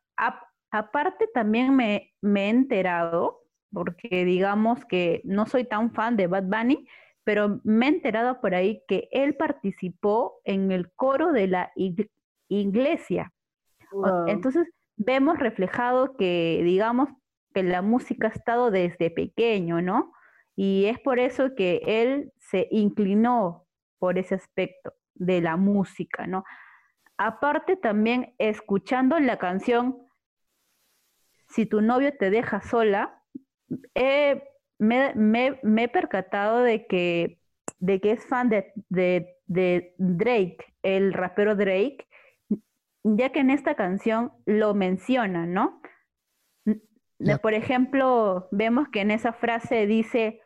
aparte, 0.72 1.28
también 1.34 1.76
me, 1.76 2.14
me 2.22 2.46
he 2.46 2.50
enterado, 2.50 3.42
porque 3.74 4.26
digamos 4.26 4.86
que 4.86 5.22
no 5.24 5.46
soy 5.46 5.66
tan 5.66 5.92
fan 5.94 6.18
de 6.18 6.28
Bad 6.28 6.44
Bunny, 6.44 6.88
pero 7.24 7.60
me 7.64 7.86
he 7.86 7.90
enterado 7.90 8.42
por 8.42 8.56
ahí 8.56 8.84
que 8.88 9.08
él 9.12 9.36
participó 9.36 10.40
en 10.44 10.72
el 10.72 10.92
coro 10.94 11.32
de 11.32 11.48
la 11.48 11.72
iglesia. 12.48 13.32
Entonces, 14.28 14.68
vemos 14.96 15.38
reflejado 15.38 16.16
que, 16.16 16.62
digamos, 16.64 17.10
que 17.54 17.64
la 17.64 17.82
música 17.82 18.28
ha 18.28 18.32
estado 18.32 18.72
desde 18.72 19.12
pequeño, 19.12 19.82
¿no? 19.82 20.14
Y 20.64 20.86
es 20.86 21.00
por 21.00 21.18
eso 21.18 21.56
que 21.56 21.82
él 21.88 22.32
se 22.38 22.68
inclinó 22.70 23.66
por 23.98 24.20
ese 24.20 24.36
aspecto 24.36 24.94
de 25.16 25.42
la 25.42 25.58
música, 25.58 26.28
¿no? 26.28 26.44
Aparte 27.18 27.78
también 27.78 28.36
escuchando 28.38 29.20
la 29.20 29.40
canción 29.40 30.06
Si 31.48 31.66
tu 31.66 31.82
novio 31.82 32.16
te 32.16 32.30
deja 32.30 32.62
sola, 32.62 33.24
me, 34.78 35.60
he 35.84 35.88
percatado 35.88 36.60
de 36.60 36.86
que, 36.86 37.40
de 37.80 38.00
que 38.00 38.12
es 38.12 38.24
fan 38.28 38.50
de, 38.50 38.72
de 39.48 39.96
Drake, 39.98 40.60
el 40.84 41.12
rapero 41.12 41.56
Drake, 41.56 42.08
ya 43.02 43.32
que 43.32 43.40
en 43.40 43.50
esta 43.50 43.74
canción 43.74 44.32
lo 44.46 44.76
menciona, 44.76 45.48
¿no? 45.48 45.82
Por 47.42 47.56
ejemplo, 47.56 48.48
vemos 48.52 48.90
que 48.90 49.02
en 49.02 49.10
esa 49.10 49.34
frase 49.34 49.88
dice, 49.88 50.41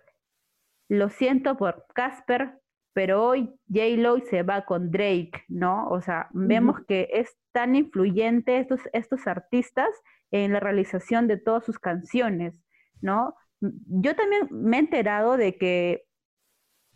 lo 0.89 1.09
siento 1.09 1.57
por 1.57 1.85
Casper, 1.93 2.59
pero 2.93 3.25
hoy 3.25 3.53
J. 3.67 3.97
Lo 3.97 4.19
se 4.19 4.43
va 4.43 4.65
con 4.65 4.89
Drake, 4.91 5.43
¿no? 5.49 5.87
O 5.89 6.01
sea, 6.01 6.29
vemos 6.31 6.79
que 6.87 7.09
es 7.11 7.35
tan 7.51 7.75
influyente 7.75 8.59
estos, 8.59 8.81
estos 8.93 9.27
artistas 9.27 9.89
en 10.31 10.53
la 10.53 10.59
realización 10.59 11.27
de 11.27 11.37
todas 11.37 11.65
sus 11.65 11.77
canciones, 11.77 12.53
¿no? 13.01 13.35
Yo 13.59 14.15
también 14.15 14.47
me 14.51 14.77
he 14.77 14.79
enterado 14.79 15.37
de 15.37 15.57
que, 15.57 16.05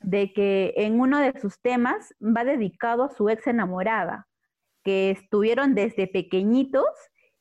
de 0.02 0.32
que 0.34 0.74
en 0.78 1.00
uno 1.00 1.20
de 1.20 1.38
sus 1.40 1.62
temas 1.62 2.14
va 2.22 2.44
dedicado 2.44 3.04
a 3.04 3.10
su 3.10 3.30
ex 3.30 3.48
enamorada, 3.48 4.28
que 4.84 5.12
estuvieron 5.12 5.76
desde 5.76 6.08
pequeñitos 6.08 6.86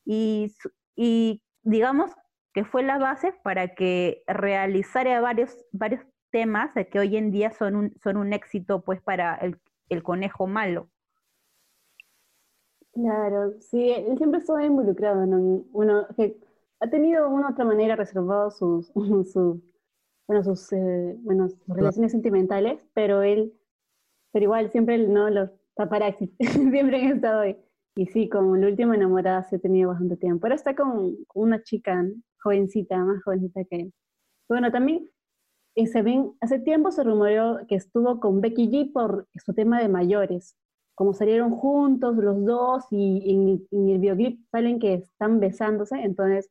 y, 0.04 0.52
y 0.96 1.42
digamos 1.62 2.10
que 2.52 2.64
fue 2.64 2.82
la 2.82 2.98
base 2.98 3.34
para 3.44 3.74
que 3.74 4.22
realizara 4.26 5.20
varios, 5.20 5.56
varios 5.70 6.02
temas 6.30 6.70
que 6.90 6.99
hoy 6.99 7.16
en 7.16 7.30
día 7.30 7.50
son 7.50 7.76
un, 7.76 7.94
son 8.02 8.16
un 8.16 8.32
éxito 8.32 8.82
pues 8.82 9.00
para 9.00 9.37
el, 9.37 9.58
el 9.88 10.02
conejo 10.02 10.47
malo. 10.47 10.88
Claro, 12.92 13.52
sí, 13.61 13.90
él 13.90 14.16
siempre 14.18 14.40
estuvo 14.40 14.58
involucrado 14.58 15.23
en 15.23 15.64
uno, 15.73 16.06
que 16.16 16.37
ha 16.80 16.90
tenido 16.90 17.28
de 17.28 17.35
una 17.35 17.49
u 17.49 17.52
otra 17.52 17.64
manera 17.64 17.97
reservado 17.97 18.50
sus, 18.50 18.88
sus, 19.32 19.61
bueno, 20.26 20.42
sus, 20.42 20.73
eh, 20.73 21.16
bueno, 21.20 21.49
sus 21.49 21.66
relaciones 21.68 22.12
sentimentales, 22.12 22.85
pero 22.94 23.23
él, 23.23 23.52
pero 24.32 24.44
igual 24.44 24.70
siempre 24.70 24.99
no 24.99 25.30
los 25.30 25.50
paparazzi, 25.75 26.35
siempre 26.40 26.97
han 26.97 27.16
estado 27.16 27.40
ahí. 27.40 27.56
Y 27.94 28.06
sí, 28.06 28.28
con 28.28 28.61
la 28.61 28.66
última 28.68 28.94
enamorada 28.94 29.42
se 29.44 29.56
ha 29.56 29.58
tenido 29.58 29.90
bastante 29.90 30.16
tiempo. 30.16 30.47
Ahora 30.47 30.54
está 30.54 30.75
con, 30.75 31.16
una 31.35 31.62
chica 31.62 32.04
jovencita, 32.42 32.97
más 33.04 33.23
jovencita 33.25 33.64
que 33.64 33.76
él. 33.76 33.94
Bueno, 34.49 34.70
también 34.70 35.08
eh, 35.75 35.87
se 35.87 36.02
ven, 36.02 36.32
hace 36.40 36.58
tiempo 36.58 36.90
se 36.90 37.04
rumoreó 37.04 37.60
que 37.68 37.76
estuvo 37.76 38.20
con 38.20 38.40
Becky 38.40 38.68
G 38.68 38.92
por 38.92 39.28
su 39.44 39.54
tema 39.54 39.80
de 39.80 39.88
mayores. 39.88 40.56
Como 40.94 41.12
salieron 41.12 41.50
juntos 41.52 42.16
los 42.16 42.44
dos 42.44 42.84
y 42.90 43.32
en, 43.70 43.88
el 43.88 43.98
videoclip 43.98 44.44
salen 44.50 44.80
que 44.80 44.94
están 44.94 45.38
besándose, 45.40 45.96
entonces 46.02 46.50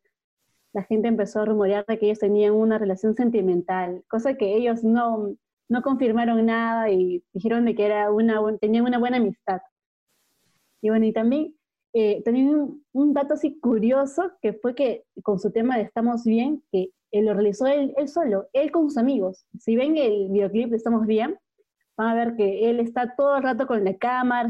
la 0.74 0.84
gente 0.84 1.08
empezó 1.08 1.42
a 1.42 1.46
rumorear 1.46 1.86
de 1.88 2.00
que 2.00 2.06
ellos 2.06 2.20
tenían 2.20 2.54
una 2.54 2.78
relación 2.78 3.16
sentimental, 3.16 4.04
cosa 4.08 4.36
que 4.36 4.56
ellos 4.56 4.84
no, 4.84 5.36
no 5.70 5.82
confirmaron 5.82 6.46
nada 6.46 6.90
y 6.92 7.24
dijeron 7.34 7.66
de 7.66 7.76
que 7.76 7.86
era 7.86 8.12
una, 8.12 8.40
tenían 8.60 8.86
una 8.86 9.00
buena 9.00 9.18
amistad. 9.18 9.62
Y 10.82 10.90
bueno, 10.90 11.06
y 11.06 11.14
también, 11.14 11.56
eh, 11.94 12.24
un, 12.94 13.14
dato 13.14 13.34
así 13.34 13.60
curioso, 13.60 14.32
que 14.42 14.54
fue 14.54 14.76
que 14.76 15.06
con 15.24 15.40
su 15.40 15.52
tema 15.52 15.78
de 15.78 15.84
Estamos 15.84 16.24
Bien, 16.24 16.64
que 16.72 16.92
él 17.20 17.26
lo 17.26 17.34
realizó 17.34 17.68
él, 17.68 17.94
él 17.98 18.08
solo, 18.08 18.48
él 18.54 18.72
con 18.72 18.90
sus 18.90 18.98
amigos. 18.98 19.46
Si 19.60 19.76
ven 19.76 19.98
el 19.98 20.30
videoclip 20.30 20.70
de 20.70 20.78
Estamos 20.78 21.06
Bien, 21.06 21.38
van 21.98 22.10
a 22.10 22.16
ver 22.16 22.36
que 22.36 22.70
él 22.70 22.80
está 22.80 23.16
todo 23.16 23.38
el 23.38 23.44
rato 23.44 23.68
con 23.68 23.84
la 23.84 23.96
cámara, 23.98 24.50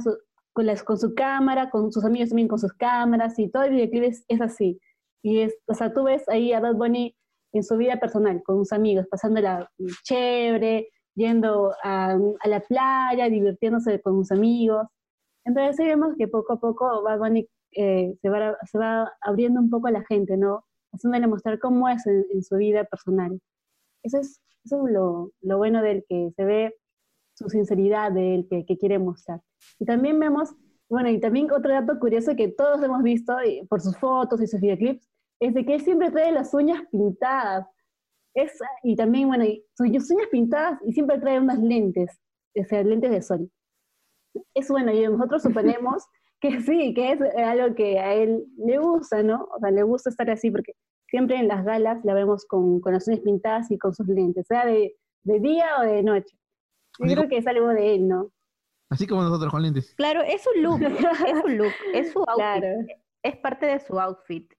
con, 0.53 0.65
las, 0.65 0.83
con 0.83 0.97
su 0.97 1.15
cámara, 1.15 1.69
con 1.69 1.91
sus 1.91 2.03
amigos 2.03 2.29
también 2.29 2.47
con 2.47 2.59
sus 2.59 2.73
cámaras, 2.73 3.37
y 3.39 3.49
todo 3.49 3.63
el 3.63 3.71
videoclip 3.71 4.03
es, 4.03 4.25
es 4.27 4.41
así. 4.41 4.79
Y 5.23 5.41
es, 5.41 5.55
o 5.67 5.73
sea, 5.73 5.93
tú 5.93 6.03
ves 6.03 6.27
ahí 6.29 6.53
a 6.53 6.59
Bad 6.59 6.75
Bunny 6.75 7.15
en 7.53 7.63
su 7.63 7.77
vida 7.77 7.99
personal, 7.99 8.41
con 8.43 8.57
sus 8.57 8.73
amigos, 8.73 9.07
pasándola 9.09 9.69
chévere, 10.03 10.89
yendo 11.15 11.73
a, 11.83 12.17
la 12.45 12.59
playa, 12.61 13.29
divirtiéndose 13.29 14.01
con 14.01 14.17
sus 14.17 14.31
amigos. 14.31 14.85
Entonces 15.45 15.85
vemos 15.85 16.13
que 16.17 16.27
poco 16.27 16.53
a 16.53 16.59
poco 16.59 17.03
Bad 17.03 17.19
Bunny 17.19 17.47
eh, 17.71 18.15
se, 18.21 18.29
va, 18.29 18.55
se 18.69 18.77
va 18.77 19.11
abriendo 19.21 19.59
un 19.59 19.69
poco 19.69 19.87
a 19.87 19.91
la 19.91 20.03
gente, 20.05 20.37
¿no? 20.37 20.66
Haciéndole 20.93 21.27
mostrar 21.27 21.59
cómo 21.59 21.89
es 21.89 22.05
en, 22.07 22.43
su 22.43 22.57
vida 22.57 22.83
personal. 22.85 23.39
Eso 24.03 24.19
es, 24.19 24.41
eso 24.63 24.87
es 24.87 24.93
lo, 24.93 25.31
lo, 25.41 25.57
bueno 25.57 25.81
del 25.81 26.05
que 26.07 26.31
se 26.35 26.45
ve 26.45 26.75
su 27.35 27.49
sinceridad 27.49 28.11
de 28.11 28.35
él 28.35 28.47
que, 28.49 28.65
que, 28.65 28.77
quiere 28.77 28.99
mostrar. 28.99 29.41
Y 29.79 29.85
también 29.85 30.19
vemos, 30.19 30.55
bueno, 30.89 31.09
y 31.09 31.19
también 31.19 31.51
otro 31.51 31.71
dato 31.71 31.99
curioso 31.99 32.35
que 32.35 32.47
todos 32.47 32.81
hemos 32.83 33.03
visto 33.03 33.35
por 33.69 33.81
sus 33.81 33.97
fotos 33.97 34.41
y 34.41 34.47
sus 34.47 34.59
videoclips, 34.59 35.07
es 35.39 35.53
de 35.53 35.65
que 35.65 35.75
él 35.75 35.81
siempre 35.81 36.11
trae 36.11 36.31
las 36.31 36.53
uñas 36.53 36.81
pintadas. 36.91 37.67
Es, 38.33 38.57
y 38.83 38.95
también, 38.95 39.27
bueno, 39.27 39.45
sus 39.75 40.11
uñas 40.11 40.27
pintadas 40.31 40.79
y 40.85 40.93
siempre 40.93 41.19
trae 41.19 41.39
unas 41.39 41.59
lentes, 41.59 42.19
o 42.55 42.63
sea, 42.63 42.83
lentes 42.83 43.11
de 43.11 43.21
sol. 43.21 43.51
Es 44.53 44.69
bueno, 44.69 44.91
y 44.91 45.07
nosotros 45.07 45.43
suponemos 45.43 46.03
que 46.39 46.61
sí, 46.61 46.93
que 46.93 47.13
es 47.13 47.21
algo 47.37 47.75
que 47.75 47.99
a 47.99 48.13
él 48.13 48.45
le 48.57 48.77
gusta, 48.77 49.23
¿no? 49.23 49.47
O 49.55 49.59
sea, 49.59 49.71
le 49.71 49.83
gusta 49.83 50.09
estar 50.09 50.29
así 50.29 50.51
porque 50.51 50.73
siempre 51.09 51.37
en 51.37 51.47
las 51.47 51.65
galas 51.65 52.03
la 52.03 52.13
vemos 52.13 52.45
con, 52.45 52.79
con 52.79 52.93
las 52.93 53.07
uñas 53.07 53.21
pintadas 53.21 53.71
y 53.71 53.77
con 53.77 53.93
sus 53.93 54.07
lentes, 54.07 54.45
sea 54.47 54.65
de, 54.65 54.95
de 55.23 55.39
día 55.39 55.65
o 55.79 55.83
de 55.83 56.03
noche. 56.03 56.37
Yo 56.99 57.15
creo 57.15 57.29
que 57.29 57.37
es 57.37 57.47
algo 57.47 57.69
de 57.69 57.95
él, 57.95 58.07
¿no? 58.07 58.31
Así 58.89 59.05
como 59.05 59.21
nosotros 59.21 59.51
con 59.51 59.61
lentes. 59.61 59.93
Claro, 59.95 60.21
es 60.21 60.43
un 60.55 60.63
look, 60.63 60.81
es 60.81 61.43
un 61.43 61.57
look, 61.57 61.73
es 61.93 62.11
su 62.11 62.19
outfit, 62.27 62.89
es 63.23 63.35
parte 63.37 63.65
de 63.65 63.79
su 63.79 63.99
outfit. 63.99 64.51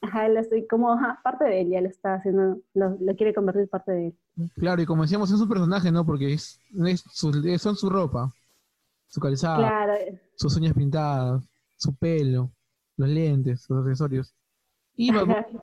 Ajá, 0.00 0.26
como 0.68 0.98
parte 1.22 1.44
de 1.44 1.60
él, 1.60 1.70
ya 1.70 1.80
lo 1.80 1.88
está 1.88 2.14
haciendo, 2.14 2.60
lo, 2.74 3.16
quiere 3.16 3.32
convertir 3.32 3.68
parte 3.68 3.92
de 3.92 4.06
él. 4.08 4.18
Claro, 4.56 4.82
y 4.82 4.86
como 4.86 5.02
decíamos, 5.02 5.30
es 5.30 5.40
un 5.40 5.48
personaje, 5.48 5.92
¿no? 5.92 6.04
Porque 6.04 6.32
es, 6.32 6.58
es 6.86 7.04
son 7.12 7.76
su 7.76 7.88
ropa, 7.88 8.32
su 9.12 9.20
calzado, 9.20 9.68
sus 10.36 10.56
uñas 10.56 10.72
pintadas, 10.72 11.46
su 11.76 11.94
pelo, 11.94 12.50
los 12.96 13.08
lentes, 13.08 13.62
sus 13.62 13.78
accesorios. 13.78 14.34
Y 14.94 15.10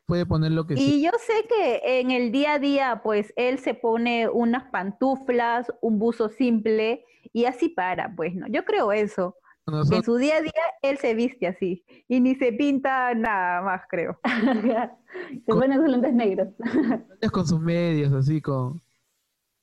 puede 0.05 0.25
poner 0.25 0.51
lo 0.51 0.65
que 0.65 0.75
Y 0.75 1.03
yo 1.03 1.11
sé 1.19 1.47
que 1.47 1.99
en 1.99 2.11
el 2.11 2.31
día 2.31 2.53
a 2.53 2.59
día, 2.59 3.01
pues 3.03 3.33
él 3.35 3.57
se 3.59 3.73
pone 3.73 4.29
unas 4.29 4.69
pantuflas, 4.71 5.71
un 5.81 5.97
buzo 5.97 6.29
simple 6.29 7.05
y 7.33 7.45
así 7.45 7.69
para, 7.69 8.13
pues, 8.15 8.35
¿no? 8.35 8.47
Yo 8.47 8.65
creo 8.65 8.91
eso. 8.91 9.35
En 9.91 10.03
su 10.03 10.15
día 10.17 10.37
a 10.37 10.41
día 10.41 10.51
él 10.81 10.97
se 10.97 11.13
viste 11.13 11.45
así 11.45 11.83
y 12.07 12.19
ni 12.19 12.33
se 12.35 12.53
pinta 12.53 13.13
nada 13.13 13.61
más, 13.61 13.81
creo. 13.87 14.19
se 15.45 15.53
pone 15.53 15.75
sus 15.75 15.87
lentes 15.89 16.13
negros. 16.13 16.47
con 17.31 17.45
sus 17.45 17.59
medias, 17.59 18.11
así, 18.13 18.41
con, 18.41 18.81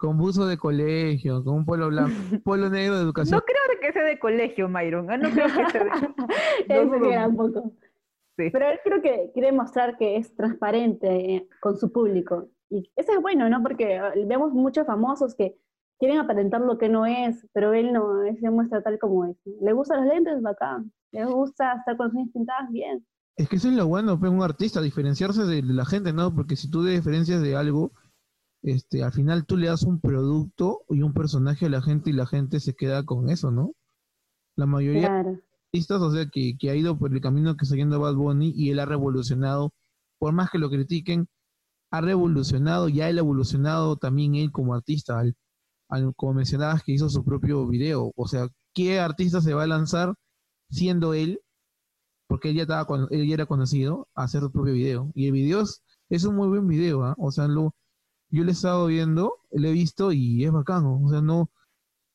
con 0.06 0.18
buzo 0.18 0.46
de 0.46 0.56
colegio, 0.56 1.42
con 1.42 1.54
un 1.54 1.64
polo 1.64 1.88
blanco, 1.88 2.12
polo 2.44 2.70
negro 2.70 2.94
de 2.94 3.02
educación. 3.02 3.36
No 3.36 3.44
creo 3.44 3.80
que 3.80 3.92
sea 3.92 4.04
de 4.04 4.20
colegio, 4.20 4.68
Myron. 4.68 5.10
¿eh? 5.10 5.18
No 5.18 5.30
creo 5.30 5.46
que 5.46 5.70
sea 5.70 5.84
de... 5.84 5.90
Eso 6.68 7.00
queda 7.00 7.26
un 7.26 7.36
poco. 7.36 7.72
Pero 8.36 8.68
él 8.68 8.78
creo 8.84 9.02
que 9.02 9.30
quiere 9.34 9.50
mostrar 9.50 9.98
que 9.98 10.16
es 10.16 10.32
transparente 10.36 11.08
eh, 11.08 11.48
con 11.60 11.76
su 11.76 11.90
público. 11.90 12.48
Y 12.70 12.88
eso 12.94 13.12
es 13.12 13.20
bueno, 13.20 13.48
¿no? 13.48 13.62
Porque 13.62 13.96
ah, 13.96 14.12
vemos 14.26 14.52
muchos 14.52 14.86
famosos 14.86 15.34
que 15.34 15.56
quieren 15.98 16.18
aparentar 16.18 16.60
lo 16.60 16.78
que 16.78 16.88
no 16.88 17.04
es, 17.04 17.44
pero 17.52 17.72
él 17.72 17.92
no, 17.92 18.22
él 18.22 18.38
se 18.38 18.50
muestra 18.50 18.82
tal 18.82 19.00
como 19.00 19.24
es. 19.24 19.36
Le 19.60 19.72
gustan 19.72 20.04
los 20.04 20.14
lentes, 20.14 20.40
bacán. 20.40 20.92
Le 21.10 21.24
gusta 21.24 21.72
estar 21.78 21.96
con 21.96 22.10
sus 22.10 22.18
uñas 22.18 22.30
pintadas, 22.32 22.70
bien. 22.70 23.04
Es 23.36 23.48
que 23.48 23.56
eso 23.56 23.68
es 23.68 23.74
lo 23.74 23.88
bueno, 23.88 24.20
pues, 24.20 24.30
un 24.30 24.42
artista, 24.42 24.80
diferenciarse 24.80 25.44
de 25.44 25.62
la 25.62 25.84
gente, 25.84 26.12
¿no? 26.12 26.32
Porque 26.32 26.54
si 26.54 26.70
tú 26.70 26.84
te 26.84 26.90
diferencias 26.90 27.42
de 27.42 27.56
algo, 27.56 27.92
este, 28.66 29.04
al 29.04 29.12
final 29.12 29.46
tú 29.46 29.56
le 29.56 29.68
das 29.68 29.84
un 29.84 30.00
producto 30.00 30.82
y 30.90 31.02
un 31.02 31.12
personaje 31.12 31.66
a 31.66 31.68
la 31.70 31.82
gente 31.82 32.10
y 32.10 32.12
la 32.12 32.26
gente 32.26 32.58
se 32.58 32.74
queda 32.74 33.04
con 33.04 33.30
eso, 33.30 33.52
¿no? 33.52 33.72
La 34.56 34.66
mayoría 34.66 35.22
de 35.22 35.40
artistas, 35.72 36.00
o 36.02 36.12
sea, 36.12 36.26
que, 36.26 36.56
que, 36.58 36.70
ha 36.70 36.74
ido 36.74 36.98
por 36.98 37.12
el 37.14 37.20
camino 37.20 37.56
que 37.56 37.64
está 37.64 37.76
yendo 37.76 38.00
Bad 38.00 38.16
Bunny 38.16 38.52
y 38.56 38.70
él 38.70 38.80
ha 38.80 38.84
revolucionado, 38.84 39.72
por 40.18 40.32
más 40.32 40.50
que 40.50 40.58
lo 40.58 40.68
critiquen, 40.68 41.28
ha 41.92 42.00
revolucionado, 42.00 42.88
ya 42.88 43.08
él 43.08 43.18
ha 43.18 43.20
evolucionado 43.20 43.96
también 43.96 44.34
él 44.34 44.50
como 44.50 44.74
artista, 44.74 45.20
al, 45.20 45.36
como 46.16 46.34
mencionabas 46.34 46.82
que 46.82 46.92
hizo 46.92 47.08
su 47.08 47.24
propio 47.24 47.68
video, 47.68 48.12
o 48.16 48.26
sea, 48.26 48.48
¿qué 48.74 48.98
artista 48.98 49.40
se 49.40 49.54
va 49.54 49.62
a 49.62 49.68
lanzar 49.68 50.14
siendo 50.70 51.14
él? 51.14 51.40
Porque 52.26 52.50
él 52.50 52.56
ya, 52.56 52.62
estaba, 52.62 53.06
él 53.10 53.28
ya 53.28 53.34
era 53.34 53.46
conocido, 53.46 54.08
a 54.16 54.24
hacer 54.24 54.40
su 54.40 54.50
propio 54.50 54.72
video. 54.74 55.12
Y 55.14 55.26
el 55.26 55.32
video 55.32 55.62
es, 56.08 56.24
un 56.24 56.34
muy 56.34 56.48
buen 56.48 56.66
video, 56.66 57.04
¿ah? 57.04 57.14
o 57.18 57.30
sea, 57.30 57.46
lo, 57.46 57.72
yo 58.36 58.44
lo 58.44 58.50
he 58.50 58.52
estado 58.52 58.86
viendo, 58.86 59.38
lo 59.50 59.68
he 59.68 59.72
visto 59.72 60.12
y 60.12 60.44
es 60.44 60.52
bacano. 60.52 61.00
O 61.02 61.08
sea, 61.08 61.22
no 61.22 61.50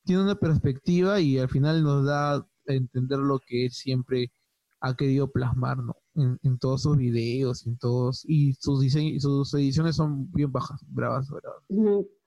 tiene 0.05 0.21
una 0.23 0.35
perspectiva 0.35 1.19
y 1.19 1.39
al 1.39 1.49
final 1.49 1.83
nos 1.83 2.05
da 2.05 2.35
a 2.35 2.45
entender 2.67 3.17
lo 3.17 3.39
que 3.39 3.65
él 3.65 3.71
siempre 3.71 4.31
ha 4.81 4.95
querido 4.95 5.31
plasmar, 5.31 5.77
¿no? 5.77 5.95
En, 6.15 6.59
todos 6.59 6.83
sus 6.83 6.97
videos, 6.97 7.65
en 7.65 7.77
todos, 7.77 8.23
y 8.27 8.53
sus 8.55 8.81
diseños, 8.81 9.23
sus 9.23 9.53
ediciones 9.53 9.95
son 9.95 10.31
bien 10.31 10.51
bajas, 10.51 10.83
bravas, 10.87 11.29
bravas. 11.29 11.63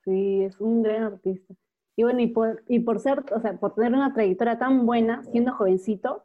Sí, 0.04 0.42
es 0.42 0.59
un 0.61 0.83
gran 0.83 1.02
artista. 1.04 1.54
Y 1.96 2.02
bueno, 2.02 2.20
y 2.20 2.28
por, 2.28 2.64
y 2.68 2.80
por 2.80 2.98
ser, 2.98 3.24
o 3.35 3.40
sea, 3.40 3.59
por 3.59 3.74
tener 3.74 3.92
una 3.92 4.12
trayectoria 4.12 4.59
tan 4.59 4.87
buena, 4.87 5.22
siendo 5.30 5.52
jovencito, 5.54 6.24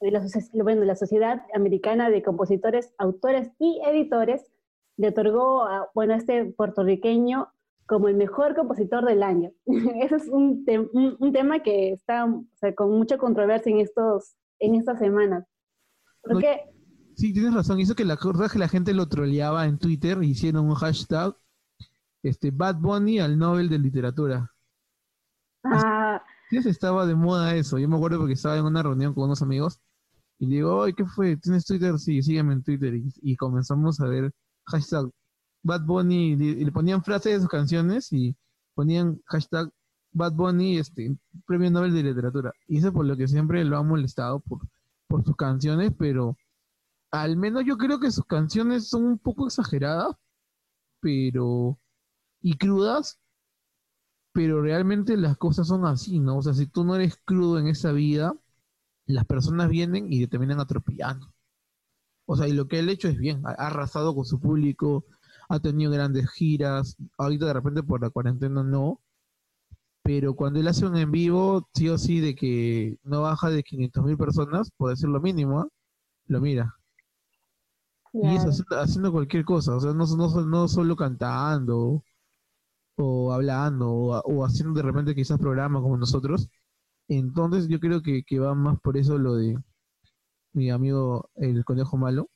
la, 0.00 0.24
bueno, 0.62 0.84
la 0.84 0.96
Sociedad 0.96 1.42
Americana 1.54 2.10
de 2.10 2.22
Compositores, 2.22 2.92
Autores 2.98 3.50
y 3.58 3.80
Editores 3.84 4.50
le 4.98 5.08
otorgó 5.08 5.64
a 5.64 5.88
bueno, 5.94 6.14
este 6.14 6.44
puertorriqueño 6.44 7.48
como 7.86 8.08
el 8.08 8.16
mejor 8.16 8.54
compositor 8.54 9.06
del 9.06 9.22
año. 9.22 9.50
Ese 10.02 10.16
es 10.16 10.28
un, 10.28 10.64
un, 11.18 11.32
tema 11.32 11.60
que 11.62 11.92
está 11.92 12.26
o 12.26 12.44
sea, 12.56 12.74
con 12.74 12.90
mucha 12.90 13.16
controversia 13.16 13.72
en, 13.72 13.80
estos, 13.80 14.34
en 14.58 14.74
estas 14.74 14.98
semanas. 14.98 15.46
Porque, 16.20 16.64
sí, 17.14 17.32
tienes 17.32 17.54
razón. 17.54 17.80
Hizo 17.80 17.94
que 17.94 18.04
la, 18.04 18.18
que 18.18 18.58
la 18.58 18.68
gente 18.68 18.92
lo 18.92 19.08
troleaba 19.08 19.64
en 19.66 19.78
Twitter, 19.78 20.22
hicieron 20.22 20.66
un 20.66 20.74
hashtag 20.74 21.34
este, 22.22 22.50
Bad 22.50 22.76
Bunny 22.76 23.20
al 23.20 23.38
Nobel 23.38 23.70
de 23.70 23.78
Literatura. 23.78 24.52
Ah. 25.64 26.22
Sí, 26.50 26.56
estaba 26.56 27.06
de 27.06 27.14
moda 27.14 27.54
eso. 27.54 27.78
Yo 27.78 27.88
me 27.88 27.96
acuerdo 27.96 28.18
porque 28.18 28.34
estaba 28.34 28.56
en 28.56 28.64
una 28.64 28.82
reunión 28.82 29.14
con 29.14 29.24
unos 29.24 29.42
amigos 29.42 29.80
y 30.38 30.48
digo, 30.48 30.84
¿qué 30.96 31.04
fue? 31.06 31.36
¿Tienes 31.36 31.64
Twitter? 31.64 31.98
Sí, 31.98 32.22
sígueme 32.22 32.54
en 32.54 32.62
Twitter. 32.62 32.94
y 33.22 33.36
comenzamos 33.36 34.00
a 34.00 34.06
ver 34.06 34.32
hashtag 34.68 35.10
Bad 35.62 35.84
Bunny, 35.84 36.36
le 36.36 36.72
ponían 36.72 37.02
frases 37.02 37.34
de 37.34 37.40
sus 37.40 37.48
canciones 37.48 38.12
y 38.12 38.36
ponían 38.74 39.20
hashtag 39.26 39.70
Bad 40.12 40.32
Bunny, 40.32 40.78
este, 40.78 41.16
premio 41.46 41.70
Nobel 41.70 41.92
de 41.92 42.02
Literatura. 42.02 42.52
Y 42.66 42.78
eso 42.78 42.92
por 42.92 43.04
lo 43.06 43.16
que 43.16 43.28
siempre 43.28 43.64
lo 43.64 43.76
ha 43.76 43.82
molestado 43.82 44.40
por, 44.40 44.60
por 45.08 45.24
sus 45.24 45.36
canciones, 45.36 45.92
pero 45.98 46.36
al 47.10 47.36
menos 47.36 47.64
yo 47.66 47.76
creo 47.76 48.00
que 48.00 48.10
sus 48.10 48.24
canciones 48.26 48.88
son 48.88 49.04
un 49.04 49.18
poco 49.18 49.46
exageradas, 49.46 50.14
pero 51.00 51.78
y 52.40 52.56
crudas, 52.56 53.18
pero 54.32 54.62
realmente 54.62 55.16
las 55.16 55.36
cosas 55.36 55.68
son 55.68 55.84
así, 55.84 56.20
¿no? 56.20 56.38
O 56.38 56.42
sea, 56.42 56.54
si 56.54 56.66
tú 56.66 56.84
no 56.84 56.94
eres 56.94 57.16
crudo 57.24 57.58
en 57.58 57.68
esa 57.68 57.92
vida, 57.92 58.34
las 59.06 59.24
personas 59.24 59.68
vienen 59.68 60.12
y 60.12 60.20
te 60.20 60.28
terminan 60.28 60.60
atropellando. 60.60 61.32
O 62.30 62.36
sea, 62.36 62.46
y 62.46 62.52
lo 62.52 62.68
que 62.68 62.78
él 62.78 62.88
ha 62.90 62.92
hecho 62.92 63.08
es 63.08 63.16
bien, 63.16 63.42
ha 63.46 63.52
arrasado 63.52 64.14
con 64.14 64.26
su 64.26 64.38
público, 64.38 65.06
ha 65.48 65.60
tenido 65.60 65.90
grandes 65.90 66.30
giras, 66.30 66.96
ahorita 67.16 67.46
de 67.46 67.54
repente 67.54 67.82
por 67.82 68.02
la 68.02 68.10
cuarentena 68.10 68.62
no, 68.62 69.00
pero 70.02 70.34
cuando 70.34 70.60
él 70.60 70.68
hace 70.68 70.84
un 70.86 70.96
en 70.98 71.10
vivo, 71.10 71.68
sí 71.74 71.88
o 71.88 71.96
sí, 71.96 72.20
de 72.20 72.34
que 72.34 72.98
no 73.02 73.22
baja 73.22 73.48
de 73.48 73.62
500 73.62 74.04
mil 74.04 74.18
personas, 74.18 74.70
por 74.76 74.90
decir 74.90 75.08
lo 75.08 75.20
mínimo, 75.22 75.60
¿ah? 75.60 75.68
lo 76.26 76.40
mira. 76.42 76.74
Y 78.12 78.36
eso, 78.36 78.50
haciendo, 78.70 79.10
cualquier 79.10 79.44
cosa, 79.46 79.76
o 79.76 79.80
sea, 79.80 79.94
no, 79.94 80.04
no, 80.06 80.46
no 80.46 80.68
solo 80.68 80.96
cantando 80.96 82.02
o 82.96 83.32
hablando 83.32 83.90
o, 83.90 84.44
haciendo 84.44 84.74
de 84.74 84.82
repente 84.82 85.14
quizás 85.14 85.38
programas 85.38 85.82
como 85.82 85.96
nosotros. 85.96 86.50
Entonces 87.08 87.68
yo 87.68 87.80
creo 87.80 88.02
que, 88.02 88.22
que 88.24 88.38
va 88.38 88.54
más 88.54 88.78
por 88.80 88.98
eso 88.98 89.16
lo 89.18 89.34
de 89.36 89.56
mi 90.58 90.70
amigo 90.70 91.30
el 91.36 91.64
conejo 91.64 91.96
malo. 91.96 92.28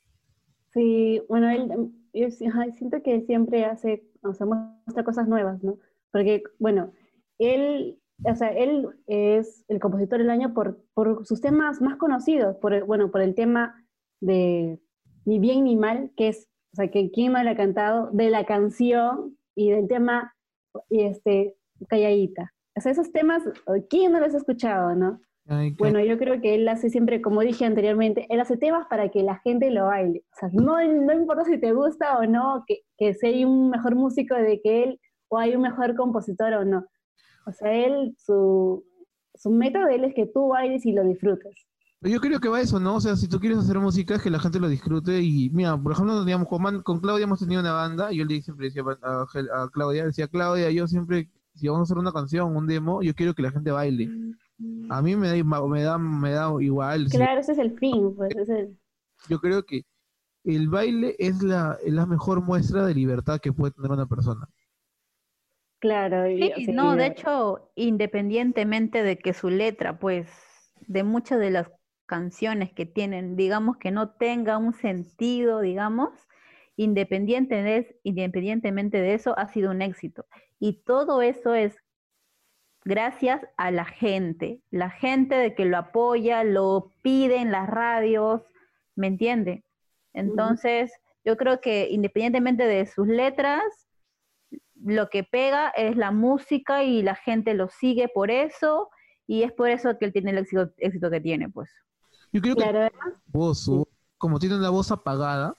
Sí, 0.72 1.20
bueno, 1.28 1.50
él, 1.50 1.92
yo 2.14 2.30
siento 2.30 3.02
que 3.02 3.20
siempre 3.22 3.64
hace, 3.64 4.08
o 4.22 4.32
sea, 4.32 4.46
muestra 4.46 5.04
cosas 5.04 5.28
nuevas, 5.28 5.62
¿no? 5.62 5.78
Porque, 6.10 6.42
bueno, 6.58 6.92
él, 7.38 7.98
o 8.24 8.34
sea, 8.34 8.48
él 8.48 8.88
es 9.06 9.64
el 9.68 9.80
compositor 9.80 10.18
del 10.18 10.30
año 10.30 10.54
por, 10.54 10.82
por 10.94 11.26
sus 11.26 11.40
temas 11.40 11.82
más 11.82 11.96
conocidos, 11.96 12.56
por, 12.56 12.86
bueno, 12.86 13.10
por 13.10 13.20
el 13.20 13.34
tema 13.34 13.86
de 14.20 14.80
Ni 15.24 15.38
bien 15.38 15.64
ni 15.64 15.76
mal, 15.76 16.10
que 16.16 16.28
es, 16.28 16.48
o 16.72 16.76
sea, 16.76 16.90
que 16.90 17.10
quién 17.10 17.32
me 17.32 17.44
lo 17.44 17.50
ha 17.50 17.56
cantado, 17.56 18.10
de 18.12 18.30
la 18.30 18.44
canción 18.46 19.36
y 19.54 19.70
del 19.70 19.88
tema, 19.88 20.34
y 20.88 21.02
este, 21.02 21.54
Calladita. 21.88 22.54
O 22.76 22.80
sea, 22.80 22.92
esos 22.92 23.12
temas, 23.12 23.42
¿quién 23.90 24.12
no 24.12 24.20
los 24.20 24.32
ha 24.32 24.38
escuchado, 24.38 24.94
no? 24.94 25.20
Bueno, 25.78 26.00
yo 26.00 26.18
creo 26.18 26.40
que 26.40 26.54
él 26.54 26.68
hace 26.68 26.90
siempre, 26.90 27.20
como 27.20 27.40
dije 27.40 27.64
anteriormente, 27.64 28.26
él 28.30 28.40
hace 28.40 28.56
temas 28.56 28.86
para 28.88 29.10
que 29.10 29.22
la 29.22 29.38
gente 29.38 29.70
lo 29.70 29.86
baile. 29.86 30.24
O 30.32 30.36
sea, 30.38 30.48
no, 30.52 30.76
no 30.84 31.12
importa 31.12 31.44
si 31.44 31.58
te 31.58 31.72
gusta 31.72 32.18
o 32.18 32.26
no, 32.26 32.64
que, 32.66 32.80
que 32.96 33.14
si 33.14 33.26
hay 33.26 33.44
un 33.44 33.70
mejor 33.70 33.94
músico 33.94 34.34
de 34.34 34.60
que 34.60 34.84
él 34.84 35.00
o 35.28 35.38
hay 35.38 35.54
un 35.54 35.62
mejor 35.62 35.96
compositor 35.96 36.52
o 36.54 36.64
no. 36.64 36.84
O 37.46 37.52
sea, 37.52 37.72
él, 37.72 38.14
su, 38.18 38.84
su 39.34 39.50
método 39.50 39.86
de 39.86 39.96
él 39.96 40.04
es 40.04 40.14
que 40.14 40.26
tú 40.26 40.48
bailes 40.48 40.84
y 40.86 40.92
lo 40.92 41.04
disfrutes. 41.04 41.66
Yo 42.02 42.20
creo 42.20 42.40
que 42.40 42.48
va 42.48 42.60
eso, 42.60 42.80
¿no? 42.80 42.96
O 42.96 43.00
sea, 43.00 43.14
si 43.14 43.28
tú 43.28 43.38
quieres 43.38 43.58
hacer 43.58 43.78
música, 43.78 44.16
es 44.16 44.22
que 44.22 44.30
la 44.30 44.40
gente 44.40 44.58
lo 44.58 44.68
disfrute. 44.68 45.22
Y 45.22 45.50
mira, 45.50 45.76
por 45.80 45.92
ejemplo, 45.92 46.24
digamos, 46.24 46.48
con, 46.48 46.82
con 46.82 47.00
Claudia 47.00 47.24
hemos 47.24 47.38
tenido 47.38 47.60
una 47.60 47.72
banda. 47.72 48.12
Y 48.12 48.18
yo 48.18 48.24
le 48.24 48.42
siempre 48.42 48.66
decía 48.66 48.82
a, 49.02 49.22
a 49.22 49.68
Claudia, 49.72 50.04
decía, 50.04 50.26
Claudia, 50.26 50.70
yo 50.72 50.88
siempre, 50.88 51.30
si 51.54 51.68
vamos 51.68 51.82
a 51.82 51.84
hacer 51.84 51.98
una 51.98 52.12
canción, 52.12 52.56
un 52.56 52.66
demo, 52.66 53.02
yo 53.02 53.14
quiero 53.14 53.34
que 53.34 53.42
la 53.42 53.52
gente 53.52 53.70
baile. 53.70 54.10
A 54.90 55.02
mí 55.02 55.16
me 55.16 55.28
da, 55.28 55.44
me 55.66 55.82
da, 55.82 55.98
me 55.98 56.30
da 56.30 56.52
igual. 56.60 57.06
Claro, 57.10 57.40
ese 57.40 57.52
es 57.52 57.58
el 57.58 57.78
fin, 57.78 58.14
pues. 58.14 58.34
Yo 59.28 59.38
creo 59.40 59.64
que 59.64 59.82
el 60.44 60.68
baile 60.68 61.14
es 61.18 61.42
la, 61.42 61.78
la 61.84 62.06
mejor 62.06 62.42
muestra 62.42 62.84
de 62.84 62.94
libertad 62.94 63.40
que 63.40 63.52
puede 63.52 63.72
tener 63.72 63.90
una 63.90 64.06
persona. 64.06 64.48
Claro. 65.82 66.24
no, 66.68 66.94
de 66.94 67.06
hecho, 67.06 67.72
independientemente 67.74 69.02
de 69.02 69.18
que 69.18 69.32
su 69.32 69.50
letra, 69.50 69.98
pues, 69.98 70.28
de 70.86 71.02
muchas 71.02 71.40
de 71.40 71.50
las 71.50 71.70
canciones 72.06 72.72
que 72.72 72.86
tienen, 72.86 73.34
digamos 73.34 73.78
que 73.78 73.90
no 73.90 74.10
tenga 74.10 74.58
un 74.58 74.74
sentido, 74.74 75.60
digamos, 75.60 76.10
independiente 76.76 77.62
de, 77.62 77.98
independientemente 78.04 79.00
de 79.00 79.14
eso, 79.14 79.36
ha 79.36 79.48
sido 79.48 79.72
un 79.72 79.82
éxito. 79.82 80.24
Y 80.60 80.84
todo 80.84 81.20
eso 81.20 81.54
es 81.54 81.74
gracias 82.84 83.40
a 83.56 83.70
la 83.70 83.84
gente, 83.84 84.60
la 84.70 84.90
gente 84.90 85.34
de 85.34 85.54
que 85.54 85.64
lo 85.64 85.78
apoya, 85.78 86.44
lo 86.44 86.92
pide 87.02 87.36
en 87.36 87.52
las 87.52 87.68
radios, 87.68 88.42
¿me 88.96 89.06
entiende? 89.06 89.64
Entonces, 90.12 90.92
yo 91.24 91.36
creo 91.36 91.60
que 91.60 91.88
independientemente 91.90 92.64
de 92.64 92.86
sus 92.86 93.06
letras, 93.06 93.62
lo 94.74 95.08
que 95.08 95.24
pega 95.24 95.68
es 95.70 95.96
la 95.96 96.10
música 96.10 96.82
y 96.82 97.02
la 97.02 97.14
gente 97.14 97.54
lo 97.54 97.68
sigue 97.68 98.08
por 98.08 98.30
eso, 98.30 98.90
y 99.26 99.44
es 99.44 99.52
por 99.52 99.70
eso 99.70 99.96
que 99.98 100.06
él 100.06 100.12
tiene 100.12 100.32
el 100.32 100.38
éxito, 100.38 100.72
éxito 100.78 101.10
que 101.10 101.20
tiene, 101.20 101.48
pues. 101.48 101.70
Yo 102.32 102.40
creo 102.40 102.56
que 102.56 102.90
voz, 103.26 103.70
como 104.18 104.38
tiene 104.38 104.56
una 104.56 104.70
voz 104.70 104.90
apagada, 104.90 105.56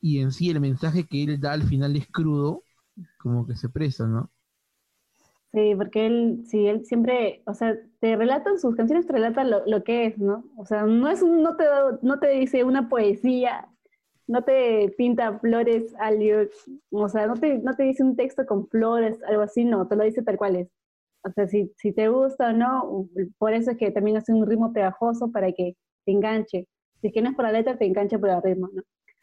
y 0.00 0.20
en 0.20 0.32
sí 0.32 0.50
el 0.50 0.60
mensaje 0.60 1.06
que 1.06 1.22
él 1.24 1.40
da 1.40 1.52
al 1.52 1.62
final 1.62 1.94
es 1.94 2.08
crudo, 2.08 2.64
como 3.18 3.46
que 3.46 3.54
se 3.54 3.68
presta, 3.68 4.06
¿no? 4.06 4.30
Sí, 5.52 5.74
porque 5.76 6.06
él, 6.06 6.44
sí, 6.46 6.68
él 6.68 6.84
siempre, 6.84 7.42
o 7.44 7.54
sea, 7.54 7.76
te 7.98 8.14
relatan 8.16 8.58
sus 8.60 8.76
canciones, 8.76 9.06
te 9.06 9.14
relatan 9.14 9.50
lo, 9.50 9.66
lo 9.66 9.82
que 9.82 10.06
es, 10.06 10.18
¿no? 10.18 10.44
O 10.56 10.64
sea, 10.64 10.84
no 10.84 11.08
es 11.08 11.24
no 11.24 11.56
te, 11.56 11.64
no 12.02 12.20
te 12.20 12.28
dice 12.28 12.62
una 12.62 12.88
poesía, 12.88 13.68
no 14.28 14.44
te 14.44 14.94
pinta 14.96 15.38
flores, 15.40 15.92
algo, 15.98 16.48
o 16.92 17.08
sea, 17.08 17.26
no 17.26 17.34
te, 17.34 17.58
no 17.58 17.74
te 17.74 17.82
dice 17.82 18.04
un 18.04 18.14
texto 18.14 18.46
con 18.46 18.68
flores, 18.68 19.20
algo 19.24 19.42
así, 19.42 19.64
no, 19.64 19.88
te 19.88 19.96
lo 19.96 20.04
dice 20.04 20.22
tal 20.22 20.36
cual 20.36 20.54
es. 20.56 20.68
O 21.24 21.30
sea, 21.32 21.48
si, 21.48 21.72
si 21.76 21.92
te 21.92 22.08
gusta 22.08 22.50
o 22.50 22.52
no, 22.52 23.08
por 23.38 23.52
eso 23.52 23.72
es 23.72 23.76
que 23.76 23.90
también 23.90 24.16
hace 24.16 24.32
un 24.32 24.46
ritmo 24.46 24.72
pegajoso 24.72 25.32
para 25.32 25.50
que 25.52 25.76
te 26.04 26.12
enganche. 26.12 26.68
Si 27.00 27.08
es 27.08 27.12
que 27.12 27.22
no 27.22 27.30
es 27.30 27.34
por 27.34 27.44
la 27.44 27.52
letra, 27.52 27.76
te 27.76 27.86
engancha 27.86 28.18
por 28.20 28.30
el 28.30 28.40
ritmo, 28.42 28.68
¿no? 28.72 28.82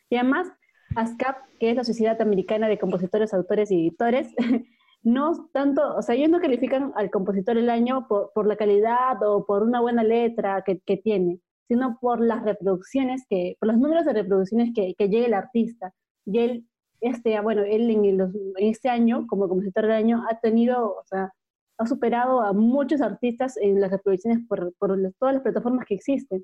Y 0.10 0.18
además, 0.18 0.48
ASCAP, 0.96 1.38
que 1.60 1.72
es 1.72 1.76
la 1.78 1.86
Sociedad 1.86 2.22
Americana 2.22 2.68
de 2.68 2.78
Compositores, 2.78 3.34
Autores 3.34 3.72
y 3.72 3.76
Editores, 3.76 4.28
no 5.08 5.50
tanto, 5.54 5.96
o 5.96 6.02
sea, 6.02 6.15
ellos 6.15 6.30
no 6.30 6.41
califican 6.41 6.91
al 6.96 7.10
compositor 7.10 7.56
del 7.56 7.70
año 7.70 8.08
por, 8.10 8.32
por 8.34 8.46
la 8.46 8.58
calidad 8.58 9.24
o 9.24 9.46
por 9.46 9.63
una 9.63 9.80
buena 9.80 10.04
letra 10.04 10.63
que, 10.65 10.80
que, 10.82 10.98
tiene, 10.98 11.39
sino 11.70 11.98
por 12.02 12.20
las 12.20 12.43
reproducciones, 12.43 13.26
que, 13.30 13.56
por 13.58 13.67
los 13.67 13.78
números 13.78 14.06
de 14.06 14.12
reproducciones 14.12 14.72
que, 14.76 14.96
que 14.98 15.08
llega 15.08 15.28
el 15.28 15.34
artista. 15.34 15.93
Y 16.26 16.39
él, 16.39 16.67
este, 17.00 17.39
bueno, 17.39 17.63
él 17.63 17.89
en, 17.89 18.20
en 18.20 18.54
este 18.58 18.89
año, 18.89 19.26
como 19.28 19.48
compositor 19.48 19.84
del 19.84 19.93
año, 19.93 20.26
ha 20.30 20.41
tenido, 20.41 20.98
o 20.98 21.04
sea, 21.06 21.32
ha 21.78 21.86
superado 21.88 22.41
a 22.41 22.52
muchos 22.52 23.00
artistas 23.00 23.56
en 23.56 23.80
las 23.80 23.91
reproducciones 23.91 24.39
por, 24.46 24.74
por 24.78 25.00
todas 25.20 25.36
las 25.36 25.43
plataformas 25.43 25.86
que 25.86 25.96
existen. 25.96 26.43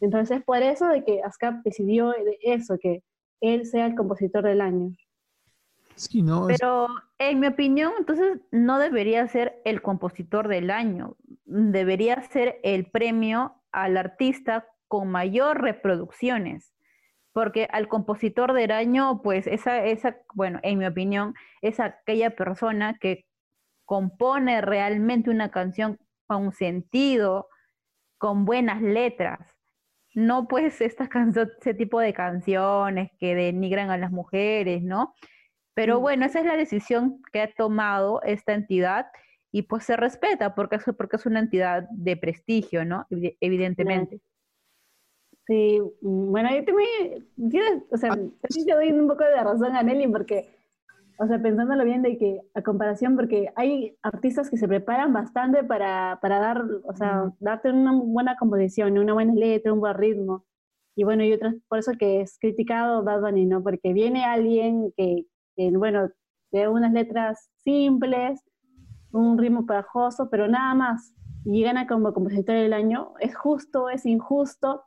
Entonces 0.00 0.38
es 0.38 0.44
por 0.44 0.62
eso 0.62 0.86
de 0.86 1.04
que 1.04 1.22
ASCAP 1.22 1.62
decidió 1.64 2.14
eso, 2.40 2.78
que 2.80 3.02
él 3.42 3.66
sea 3.66 3.84
el 3.84 3.94
compositor 3.94 4.44
del 4.44 4.62
año. 4.62 4.96
Sí, 6.00 6.22
no, 6.22 6.46
Pero 6.46 6.88
en 7.18 7.40
mi 7.40 7.48
opinión, 7.48 7.92
entonces 7.98 8.40
no 8.50 8.78
debería 8.78 9.28
ser 9.28 9.60
el 9.66 9.82
compositor 9.82 10.48
del 10.48 10.70
año, 10.70 11.16
debería 11.44 12.22
ser 12.22 12.58
el 12.62 12.86
premio 12.90 13.54
al 13.70 13.98
artista 13.98 14.66
con 14.88 15.10
mayor 15.10 15.60
reproducciones, 15.60 16.72
porque 17.32 17.68
al 17.70 17.86
compositor 17.86 18.54
del 18.54 18.70
año, 18.70 19.20
pues 19.22 19.46
esa, 19.46 19.84
esa, 19.84 20.16
bueno, 20.32 20.58
en 20.62 20.78
mi 20.78 20.86
opinión, 20.86 21.34
es 21.60 21.80
aquella 21.80 22.30
persona 22.30 22.96
que 22.98 23.26
compone 23.84 24.62
realmente 24.62 25.28
una 25.28 25.50
canción 25.50 25.98
con 26.26 26.52
sentido, 26.52 27.48
con 28.16 28.46
buenas 28.46 28.80
letras 28.80 29.54
no 30.14 30.48
pues 30.48 30.80
estas 30.80 31.08
ese 31.60 31.74
tipo 31.74 32.00
de 32.00 32.12
canciones 32.12 33.10
que 33.18 33.34
denigran 33.34 33.90
a 33.90 33.98
las 33.98 34.10
mujeres, 34.10 34.82
¿no? 34.82 35.14
Pero 35.74 35.98
mm. 35.98 36.02
bueno, 36.02 36.26
esa 36.26 36.40
es 36.40 36.46
la 36.46 36.56
decisión 36.56 37.22
que 37.32 37.42
ha 37.42 37.52
tomado 37.54 38.22
esta 38.22 38.54
entidad 38.54 39.06
y 39.52 39.62
pues 39.62 39.84
se 39.84 39.96
respeta 39.96 40.54
porque 40.54 40.76
es, 40.76 40.84
porque 40.96 41.16
es 41.16 41.26
una 41.26 41.40
entidad 41.40 41.88
de 41.90 42.16
prestigio, 42.16 42.84
¿no? 42.84 43.06
Evidentemente. 43.40 44.20
Sí, 45.46 45.80
mm, 46.00 46.30
bueno, 46.30 46.50
yo 46.54 46.64
también, 46.64 47.84
o 47.90 47.96
sea, 47.96 48.12
ah, 48.12 48.18
yo 48.66 48.76
doy 48.76 48.92
un 48.92 49.08
poco 49.08 49.24
de 49.24 49.42
razón 49.42 49.74
a 49.74 49.82
Nelly 49.82 50.06
porque 50.08 50.60
o 51.22 51.26
sea, 51.26 51.38
pensándolo 51.38 51.84
bien 51.84 52.00
de 52.00 52.16
que, 52.16 52.40
a 52.54 52.62
comparación, 52.62 53.14
porque 53.14 53.52
hay 53.54 53.94
artistas 54.02 54.48
que 54.48 54.56
se 54.56 54.66
preparan 54.66 55.12
bastante 55.12 55.62
para, 55.62 56.18
para 56.22 56.38
dar, 56.38 56.64
o 56.82 56.96
sea, 56.96 57.30
darte 57.40 57.70
una 57.70 57.92
buena 57.92 58.36
composición, 58.38 58.96
una 58.96 59.12
buena 59.12 59.34
letra, 59.34 59.70
un 59.70 59.80
buen 59.80 59.94
ritmo. 59.98 60.46
Y 60.96 61.04
bueno, 61.04 61.22
y 61.22 61.34
otras, 61.34 61.56
por 61.68 61.78
eso 61.78 61.92
que 61.98 62.22
es 62.22 62.38
criticado 62.38 63.04
Bad 63.04 63.20
Bunny, 63.20 63.44
¿no? 63.44 63.62
Porque 63.62 63.92
viene 63.92 64.24
alguien 64.24 64.94
que, 64.96 65.26
que 65.68 65.76
bueno, 65.76 66.08
de 66.52 66.68
unas 66.68 66.92
letras 66.92 67.50
simples, 67.64 68.40
un 69.12 69.38
ritmo 69.38 69.66
pegajoso, 69.66 70.28
pero 70.30 70.48
nada 70.48 70.74
más, 70.74 71.14
y 71.44 71.62
gana 71.62 71.86
como 71.86 72.12
compositor 72.12 72.54
del 72.54 72.72
año. 72.72 73.14
¿Es 73.20 73.36
justo? 73.36 73.88
¿Es 73.88 74.06
injusto? 74.06 74.84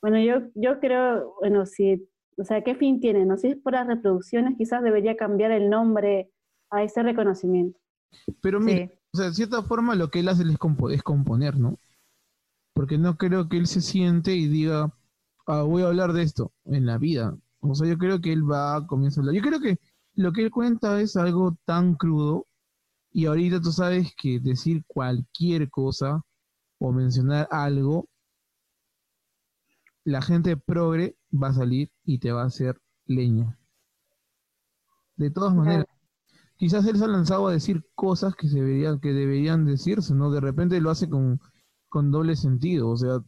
Bueno, 0.00 0.18
yo, 0.20 0.48
yo 0.54 0.80
creo, 0.80 1.34
bueno, 1.40 1.66
si 1.66 2.08
o 2.36 2.44
sea, 2.44 2.62
¿qué 2.62 2.74
fin 2.74 3.00
tiene? 3.00 3.24
No 3.24 3.36
si 3.36 3.48
es 3.48 3.56
por 3.56 3.74
las 3.74 3.86
reproducciones, 3.86 4.56
quizás 4.56 4.82
debería 4.82 5.16
cambiar 5.16 5.50
el 5.52 5.70
nombre 5.70 6.30
a 6.70 6.82
ese 6.82 7.02
reconocimiento. 7.02 7.78
Pero 8.40 8.60
mire, 8.60 8.98
o 9.12 9.16
sea, 9.16 9.26
de 9.26 9.34
cierta 9.34 9.62
forma 9.62 9.94
lo 9.94 10.10
que 10.10 10.20
él 10.20 10.28
hace 10.28 10.42
es, 10.42 11.02
componer, 11.02 11.58
¿no? 11.58 11.78
Porque 12.74 12.98
no 12.98 13.16
creo 13.16 13.48
que 13.48 13.56
él 13.56 13.66
se 13.66 13.80
siente 13.80 14.34
y 14.34 14.48
diga, 14.48 14.92
ah, 15.46 15.62
voy 15.62 15.82
a 15.82 15.86
hablar 15.86 16.12
de 16.12 16.22
esto 16.22 16.52
en 16.64 16.86
la 16.86 16.98
vida. 16.98 17.36
O 17.70 17.74
sea, 17.74 17.88
yo 17.88 17.98
creo 17.98 18.20
que 18.20 18.32
él 18.32 18.48
va 18.50 18.76
a 18.76 18.86
comenzar 18.86 19.20
a 19.20 19.22
hablar. 19.22 19.34
Yo 19.34 19.48
creo 19.48 19.60
que 19.60 19.78
lo 20.14 20.32
que 20.32 20.42
él 20.42 20.50
cuenta 20.50 21.00
es 21.00 21.16
algo 21.16 21.56
tan 21.64 21.94
crudo 21.94 22.46
y 23.10 23.26
ahorita 23.26 23.60
tú 23.60 23.72
sabes 23.72 24.12
que 24.16 24.40
decir 24.40 24.84
cualquier 24.86 25.70
cosa 25.70 26.22
o 26.78 26.92
mencionar 26.92 27.48
algo 27.50 28.08
la 30.04 30.20
gente 30.20 30.56
progre 30.56 31.16
va 31.32 31.48
a 31.48 31.54
salir 31.54 31.90
y 32.04 32.18
te 32.18 32.32
va 32.32 32.42
a 32.42 32.46
hacer 32.46 32.78
leña. 33.06 33.58
De 35.16 35.30
todas 35.30 35.54
maneras, 35.54 35.86
quizás 36.56 36.86
él 36.86 36.98
se 36.98 37.04
ha 37.04 37.08
lanzado 37.08 37.48
a 37.48 37.52
decir 37.52 37.86
cosas 37.94 38.34
que, 38.34 38.48
se 38.48 38.56
deberían, 38.56 39.00
que 39.00 39.12
deberían 39.12 39.64
decirse, 39.64 40.14
¿no? 40.14 40.30
De 40.30 40.40
repente 40.40 40.80
lo 40.80 40.90
hace 40.90 41.08
con, 41.08 41.40
con 41.88 42.10
doble 42.10 42.36
sentido, 42.36 42.90
o 42.90 42.96
sea, 42.96 43.20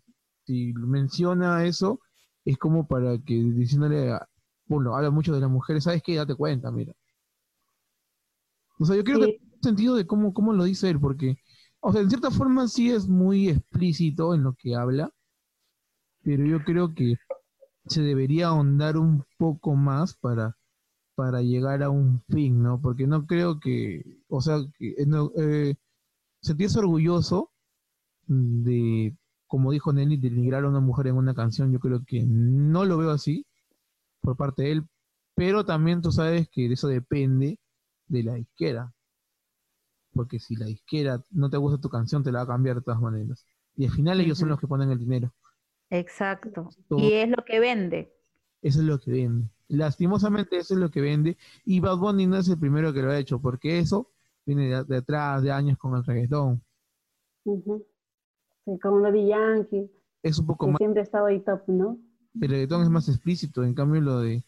si 0.44 0.74
menciona 0.74 1.64
eso, 1.64 2.00
es 2.46 2.56
como 2.58 2.86
para 2.86 3.18
que 3.18 3.34
diciéndole, 3.34 4.12
a, 4.12 4.26
bueno, 4.66 4.96
habla 4.96 5.10
mucho 5.10 5.34
de 5.34 5.40
las 5.40 5.50
mujeres, 5.50 5.84
¿sabes 5.84 6.02
qué? 6.02 6.16
Date 6.16 6.34
cuenta, 6.34 6.70
mira. 6.70 6.94
O 8.78 8.84
sea, 8.86 8.96
yo 8.96 9.04
creo 9.04 9.20
que 9.20 9.38
que 9.38 9.40
sentido 9.60 9.96
de 9.96 10.06
cómo, 10.06 10.32
cómo 10.32 10.52
lo 10.52 10.64
dice 10.64 10.88
él, 10.88 11.00
porque, 11.00 11.36
o 11.80 11.92
sea, 11.92 12.02
en 12.02 12.08
cierta 12.08 12.30
forma 12.30 12.68
sí 12.68 12.90
es 12.90 13.08
muy 13.08 13.48
explícito 13.48 14.34
en 14.34 14.44
lo 14.44 14.54
que 14.54 14.76
habla, 14.76 15.10
pero 16.22 16.44
yo 16.44 16.62
creo 16.64 16.94
que 16.94 17.16
se 17.86 18.02
debería 18.02 18.48
ahondar 18.48 18.96
un 18.96 19.24
poco 19.38 19.74
más 19.74 20.16
para, 20.16 20.56
para 21.16 21.42
llegar 21.42 21.82
a 21.82 21.90
un 21.90 22.22
fin, 22.28 22.62
¿no? 22.62 22.80
Porque 22.80 23.06
no 23.06 23.26
creo 23.26 23.60
que, 23.60 24.04
o 24.28 24.40
sea, 24.40 24.58
que, 24.78 24.94
eh, 24.98 25.74
sentirse 26.40 26.78
orgulloso 26.78 27.50
de, 28.26 29.16
como 29.46 29.72
dijo 29.72 29.92
Nelly, 29.92 30.16
de 30.16 30.30
denigrar 30.30 30.64
a 30.64 30.68
una 30.68 30.80
mujer 30.80 31.08
en 31.08 31.16
una 31.16 31.34
canción, 31.34 31.72
yo 31.72 31.80
creo 31.80 32.04
que 32.04 32.24
no 32.26 32.84
lo 32.84 32.98
veo 32.98 33.10
así 33.10 33.46
por 34.20 34.36
parte 34.36 34.62
de 34.62 34.72
él, 34.72 34.88
pero 35.34 35.64
también 35.64 36.02
tú 36.02 36.10
sabes 36.12 36.48
que 36.48 36.72
eso 36.72 36.88
depende 36.88 37.58
de 38.08 38.22
la 38.22 38.38
izquierda, 38.38 38.92
porque 40.12 40.40
si 40.40 40.56
la 40.56 40.68
izquierda 40.68 41.22
no 41.30 41.50
te 41.50 41.58
gusta 41.58 41.80
tu 41.80 41.88
canción, 41.88 42.22
te 42.22 42.32
la 42.32 42.38
va 42.38 42.44
a 42.44 42.54
cambiar 42.56 42.76
de 42.76 42.82
todas 42.82 43.00
maneras. 43.00 43.46
Y 43.76 43.84
al 43.84 43.92
final 43.92 44.20
ellos 44.20 44.38
son 44.38 44.48
los 44.48 44.58
que 44.58 44.66
ponen 44.66 44.90
el 44.90 44.98
dinero. 44.98 45.32
Exacto. 45.90 46.70
Y 46.90 47.12
es 47.12 47.28
lo 47.28 47.44
que 47.44 47.60
vende. 47.60 48.12
Eso 48.62 48.80
es 48.80 48.86
lo 48.86 48.98
que 48.98 49.10
vende. 49.10 49.48
Lastimosamente 49.68 50.56
eso 50.56 50.74
es 50.74 50.80
lo 50.80 50.90
que 50.90 51.00
vende. 51.00 51.36
Y 51.64 51.80
Bad 51.80 51.98
Bunny 51.98 52.26
no 52.26 52.38
es 52.38 52.48
el 52.48 52.58
primero 52.58 52.92
que 52.92 53.02
lo 53.02 53.10
ha 53.10 53.18
hecho, 53.18 53.40
porque 53.40 53.78
eso 53.78 54.10
viene 54.44 54.82
de, 54.84 54.96
atrás 54.96 55.42
de 55.42 55.52
años 55.52 55.76
con 55.78 55.94
el 55.96 56.04
reggaetón. 56.04 56.62
Sí, 58.66 58.78
con 58.80 59.02
Daddy 59.02 59.28
Yankee. 59.28 59.90
es 60.22 60.38
un 60.38 60.46
poco 60.46 60.66
que 60.66 60.72
más, 60.72 60.78
siempre 60.78 61.00
ha 61.00 61.04
estado 61.04 61.26
ahí 61.26 61.40
top, 61.40 61.62
¿no? 61.68 61.98
el 62.40 62.48
reggaetón 62.50 62.82
es 62.82 62.90
más 62.90 63.08
explícito, 63.08 63.64
en 63.64 63.72
cambio 63.72 64.02
lo 64.02 64.20
de 64.20 64.44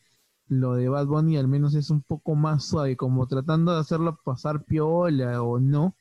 lo 0.49 0.75
de 0.75 0.89
Bad 0.89 1.07
Bunny 1.07 1.37
al 1.37 1.47
menos 1.47 1.75
es 1.75 1.91
un 1.91 2.03
poco 2.03 2.35
más 2.35 2.67
suave, 2.67 2.97
como 2.97 3.27
tratando 3.27 3.73
de 3.73 3.81
hacerlo 3.81 4.19
pasar 4.25 4.65
piola 4.65 5.43
o 5.43 5.61
no, 5.61 5.95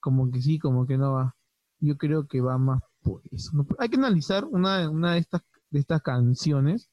como 0.00 0.30
que 0.30 0.40
sí, 0.40 0.58
como 0.58 0.86
que 0.86 0.96
no 0.96 1.12
va. 1.12 1.36
Yo 1.80 1.96
creo 1.96 2.26
que 2.26 2.40
va 2.40 2.58
más 2.58 2.82
por 3.02 3.22
eso. 3.30 3.50
¿no? 3.54 3.66
Hay 3.78 3.88
que 3.88 3.96
analizar 3.96 4.44
una, 4.46 4.90
una 4.90 5.12
de 5.12 5.18
estas 5.20 5.42
de 5.70 5.80
estas 5.80 6.02
canciones 6.02 6.90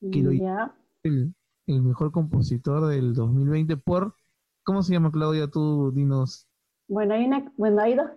que 0.00 0.22
lo 0.22 0.30
el, 1.02 1.34
el 1.66 1.82
mejor 1.82 2.12
compositor 2.12 2.86
del 2.86 3.14
2020 3.14 3.76
por 3.76 4.14
¿cómo 4.64 4.82
se 4.82 4.94
llama 4.94 5.12
Claudia? 5.12 5.48
Tú 5.48 5.92
dinos. 5.92 6.48
Bueno, 6.88 7.14
hay 7.14 7.24
una, 7.26 7.52
bueno, 7.56 7.82
hay 7.82 7.94
dos, 7.94 8.10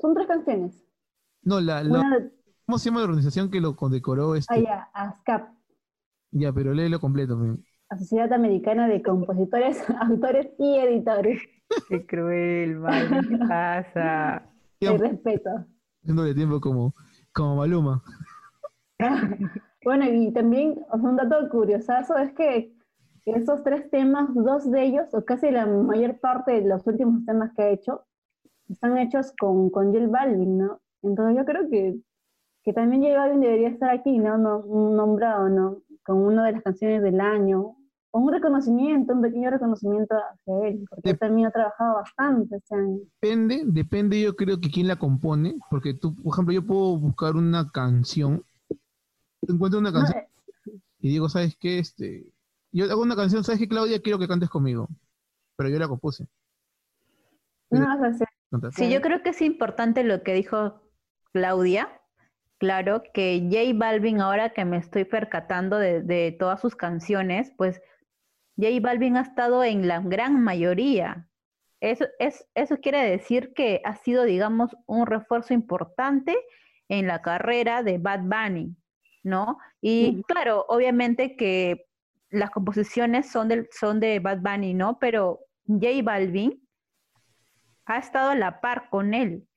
son 0.00 0.14
tres 0.14 0.26
canciones. 0.26 0.84
No, 1.42 1.60
la, 1.60 1.82
la- 1.82 2.00
Una 2.00 2.18
de, 2.18 2.30
¿cómo 2.66 2.78
se 2.78 2.86
llama 2.90 3.00
la 3.00 3.04
organización 3.06 3.50
que 3.50 3.60
lo 3.60 3.76
condecoró 3.76 4.34
este? 4.34 4.54
ah, 4.54 4.58
ya, 4.60 4.90
ASCAP, 4.92 5.48
Ya, 6.30 6.52
pero 6.52 6.74
léelo 6.74 7.00
completo. 7.00 7.38
la 7.90 7.98
Sociedad 7.98 8.32
Americana 8.32 8.88
de 8.88 9.02
Compositores, 9.02 9.82
Autores 10.00 10.48
y 10.58 10.76
Editores. 10.78 11.40
Qué 11.88 12.06
cruel, 12.06 12.76
mal, 12.76 13.08
¿qué 13.28 13.38
pasa? 13.48 14.42
De 14.80 14.96
respeto. 14.98 15.50
Haciéndole 16.02 16.34
tiempo 16.34 16.60
como, 16.60 16.94
como 17.32 17.56
Maluma. 17.56 18.02
Bueno, 19.84 20.04
y 20.10 20.32
también 20.32 20.84
o 20.90 20.98
sea, 20.98 21.08
un 21.08 21.16
dato 21.16 21.48
curiosazo 21.50 22.16
es 22.18 22.32
que 22.34 22.74
esos 23.24 23.62
tres 23.62 23.88
temas, 23.90 24.28
dos 24.34 24.70
de 24.70 24.82
ellos, 24.84 25.06
o 25.14 25.24
casi 25.24 25.50
la 25.50 25.66
mayor 25.66 26.18
parte 26.18 26.52
de 26.60 26.68
los 26.68 26.86
últimos 26.86 27.24
temas 27.24 27.52
que 27.54 27.62
ha 27.62 27.68
hecho, 27.70 28.04
están 28.68 28.98
hechos 28.98 29.32
con, 29.40 29.70
con 29.70 29.92
J 29.92 30.06
Balvin, 30.08 30.58
¿no? 30.58 30.80
Entonces 31.02 31.36
yo 31.38 31.44
creo 31.44 31.68
que, 31.70 31.96
que 32.64 32.72
también 32.74 33.02
J 33.02 33.16
Balvin 33.18 33.40
debería 33.40 33.68
estar 33.70 33.90
aquí, 33.90 34.18
¿no? 34.18 34.38
no 34.38 34.60
nombrado, 34.66 35.48
¿no? 35.48 35.82
Con 36.04 36.18
una 36.18 36.46
de 36.46 36.52
las 36.52 36.62
canciones 36.62 37.02
del 37.02 37.20
año, 37.20 37.76
con 38.10 38.24
un 38.24 38.32
reconocimiento, 38.32 39.14
un 39.14 39.22
pequeño 39.22 39.50
reconocimiento 39.50 40.16
hacia 40.16 40.68
él, 40.68 40.86
porque 40.90 41.10
él 41.10 41.18
Dep- 41.18 41.20
también 41.20 41.48
ha 41.48 41.52
trabajado 41.52 41.96
bastante 41.96 42.56
este 42.56 42.74
año. 42.76 42.98
Depende, 43.22 43.62
depende 43.66 44.20
yo 44.20 44.34
creo 44.34 44.60
que 44.60 44.70
quién 44.70 44.88
la 44.88 44.96
compone, 44.98 45.54
porque 45.70 45.94
tú, 45.94 46.14
por 46.16 46.34
ejemplo, 46.34 46.52
yo 46.54 46.66
puedo 46.66 46.98
buscar 46.98 47.36
una 47.36 47.70
canción, 47.70 48.44
encuentro 49.46 49.80
una 49.80 49.92
No, 49.94 50.02
canción 50.04 50.16
eh, 50.16 50.28
y 51.00 51.10
digo, 51.10 51.28
¿sabes 51.30 51.56
qué? 51.60 51.78
Este, 51.80 52.26
yo 52.72 52.86
hago 52.86 53.02
una 53.02 53.16
canción, 53.16 53.44
¿sabes 53.44 53.60
qué, 53.60 53.68
Claudia? 53.68 54.00
Quiero 54.02 54.18
que 54.18 54.28
cantes 54.28 54.50
conmigo, 54.50 54.88
pero 55.56 55.70
yo 55.70 55.78
la 55.78 55.88
compuse. 55.88 56.26
no, 57.70 57.94
o 58.08 58.12
sea. 58.12 58.28
Sí, 58.72 58.90
yo 58.90 59.00
creo 59.00 59.22
que 59.22 59.30
es 59.30 59.42
importante 59.42 60.04
lo 60.04 60.22
que 60.22 60.34
dijo 60.34 60.82
Claudia. 61.32 62.00
Claro, 62.58 63.02
que 63.14 63.48
J 63.50 63.72
Balvin, 63.74 64.20
ahora 64.20 64.50
que 64.50 64.64
me 64.64 64.78
estoy 64.78 65.04
percatando 65.04 65.78
de, 65.78 66.02
de 66.02 66.32
todas 66.32 66.60
sus 66.60 66.74
canciones, 66.74 67.52
pues 67.56 67.80
J 68.56 68.80
Balvin 68.80 69.16
ha 69.16 69.22
estado 69.22 69.62
en 69.62 69.86
la 69.86 70.00
gran 70.00 70.42
mayoría. 70.42 71.28
Eso, 71.80 72.06
es, 72.18 72.48
eso 72.54 72.78
quiere 72.78 73.08
decir 73.08 73.52
que 73.54 73.80
ha 73.84 73.94
sido, 73.94 74.24
digamos, 74.24 74.76
un 74.86 75.06
refuerzo 75.06 75.54
importante 75.54 76.36
en 76.88 77.06
la 77.06 77.22
carrera 77.22 77.84
de 77.84 77.98
Bad 77.98 78.22
Bunny, 78.22 78.74
¿no? 79.22 79.58
Y 79.80 80.22
claro, 80.24 80.64
obviamente 80.68 81.36
que 81.36 81.86
las 82.30 82.50
composiciones 82.50 83.30
son, 83.30 83.48
del, 83.48 83.68
son 83.70 84.00
de 84.00 84.18
Bad 84.18 84.40
Bunny, 84.40 84.74
¿no? 84.74 84.98
Pero 84.98 85.40
J 85.66 86.02
Balvin 86.02 86.60
ha 87.88 87.98
estado 87.98 88.30
a 88.30 88.36
la 88.36 88.60
par 88.60 88.90
con 88.90 89.14
él 89.14 89.48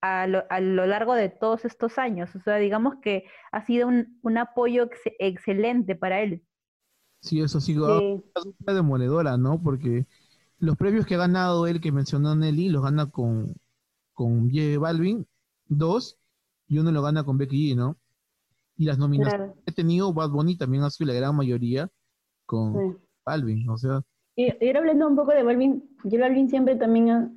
a, 0.00 0.26
lo, 0.26 0.44
a 0.50 0.60
lo 0.60 0.86
largo 0.86 1.14
de 1.14 1.28
todos 1.28 1.64
estos 1.64 1.98
años. 1.98 2.34
O 2.36 2.40
sea, 2.40 2.56
digamos 2.56 2.96
que 3.02 3.24
ha 3.52 3.64
sido 3.64 3.88
un, 3.88 4.18
un 4.22 4.38
apoyo 4.38 4.84
ex- 4.84 5.00
excelente 5.18 5.94
para 5.96 6.22
él. 6.22 6.44
Sí, 7.20 7.40
eso 7.40 7.60
sí, 7.60 7.74
sí. 7.84 8.24
una 8.66 8.74
demoledora, 8.74 9.36
¿no? 9.38 9.62
Porque 9.62 10.06
los 10.58 10.76
premios 10.76 11.06
que 11.06 11.14
ha 11.16 11.18
ganado 11.18 11.66
él, 11.66 11.80
que 11.80 11.92
mencionó 11.92 12.34
Nelly, 12.36 12.70
los 12.70 12.82
gana 12.82 13.10
con, 13.10 13.54
con 14.14 14.50
J 14.50 14.78
Balvin, 14.80 15.28
dos, 15.66 16.18
y 16.68 16.78
uno 16.78 16.92
lo 16.92 17.02
gana 17.02 17.24
con 17.24 17.38
Becky 17.38 17.72
G, 17.74 17.76
¿no? 17.76 17.98
Y 18.76 18.86
las 18.86 18.98
nominaciones 18.98 19.42
Claro, 19.42 19.56
que 19.64 19.72
ha 19.72 19.74
tenido 19.74 20.12
Bad 20.14 20.30
Bunny 20.30 20.56
también 20.58 20.84
ha 20.84 20.90
sido 20.90 21.08
la 21.08 21.14
gran 21.14 21.36
mayoría 21.36 21.90
con 22.46 22.72
sí. 22.72 23.04
Balvin, 23.26 23.68
o 23.70 23.78
sea, 23.78 24.02
Y, 24.36 24.52
y 24.60 24.66
ahora 24.66 24.80
hablando 24.80 25.08
un 25.08 25.16
poco 25.16 25.32
de 25.32 25.42
Balvin, 25.42 25.88
J 26.02 26.18
Balvin 26.18 26.48
siempre 26.48 26.76
también 26.76 27.10
ha, 27.10 27.30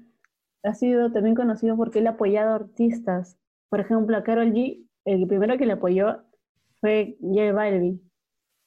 ha 0.63 0.73
sido 0.73 1.11
también 1.11 1.35
conocido 1.35 1.75
porque 1.77 1.99
él 1.99 2.07
ha 2.07 2.11
apoyado 2.11 2.53
artistas. 2.55 3.37
Por 3.69 3.79
ejemplo, 3.79 4.17
a 4.17 4.23
Karol 4.23 4.53
G, 4.53 4.85
el 5.05 5.27
primero 5.27 5.57
que 5.57 5.65
le 5.65 5.73
apoyó 5.73 6.23
fue 6.81 7.17
J 7.21 7.51
Balvin. 7.53 8.01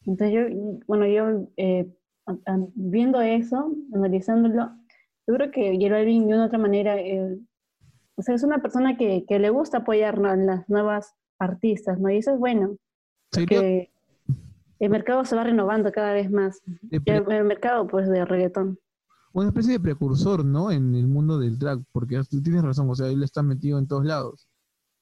Entonces 0.06 0.32
yo, 0.32 0.80
bueno, 0.86 1.06
yo 1.06 1.48
eh, 1.56 1.86
a- 2.26 2.38
a- 2.52 2.66
viendo 2.74 3.20
eso, 3.20 3.72
analizándolo, 3.92 4.70
yo 5.26 5.34
creo 5.34 5.50
que 5.50 5.76
J 5.80 5.92
Balvin 5.92 6.26
de 6.28 6.34
una 6.34 6.46
otra 6.46 6.58
manera, 6.58 6.98
eh, 6.98 7.38
o 8.16 8.22
sea, 8.22 8.34
es 8.34 8.42
una 8.42 8.60
persona 8.62 8.96
que, 8.96 9.24
que 9.26 9.38
le 9.38 9.50
gusta 9.50 9.78
apoyar 9.78 10.18
¿no? 10.18 10.32
en 10.32 10.46
las 10.46 10.68
nuevas 10.68 11.14
artistas, 11.38 11.98
¿no? 11.98 12.10
Y 12.10 12.18
eso 12.18 12.32
es 12.34 12.38
bueno, 12.38 12.76
sería 13.32 13.60
que 13.60 13.90
el 14.80 14.90
mercado 14.90 15.24
se 15.24 15.36
va 15.36 15.44
renovando 15.44 15.92
cada 15.92 16.12
vez 16.12 16.30
más. 16.30 16.60
El, 16.90 17.02
el 17.30 17.44
mercado, 17.44 17.86
pues, 17.86 18.08
de 18.08 18.24
reggaetón. 18.24 18.78
una 19.32 19.48
especie 19.48 19.74
de 19.74 19.80
precursor, 19.80 20.44
¿no? 20.44 20.70
En 20.72 20.94
el 20.96 21.06
mundo 21.06 21.38
del 21.38 21.58
drag, 21.58 21.80
porque 21.92 22.20
tú 22.28 22.42
tienes 22.42 22.62
razón, 22.64 22.90
o 22.90 22.94
sea, 22.96 23.06
él 23.08 23.22
está 23.22 23.42
metido 23.42 23.78
en 23.78 23.86
todos 23.86 24.04
lados. 24.04 24.48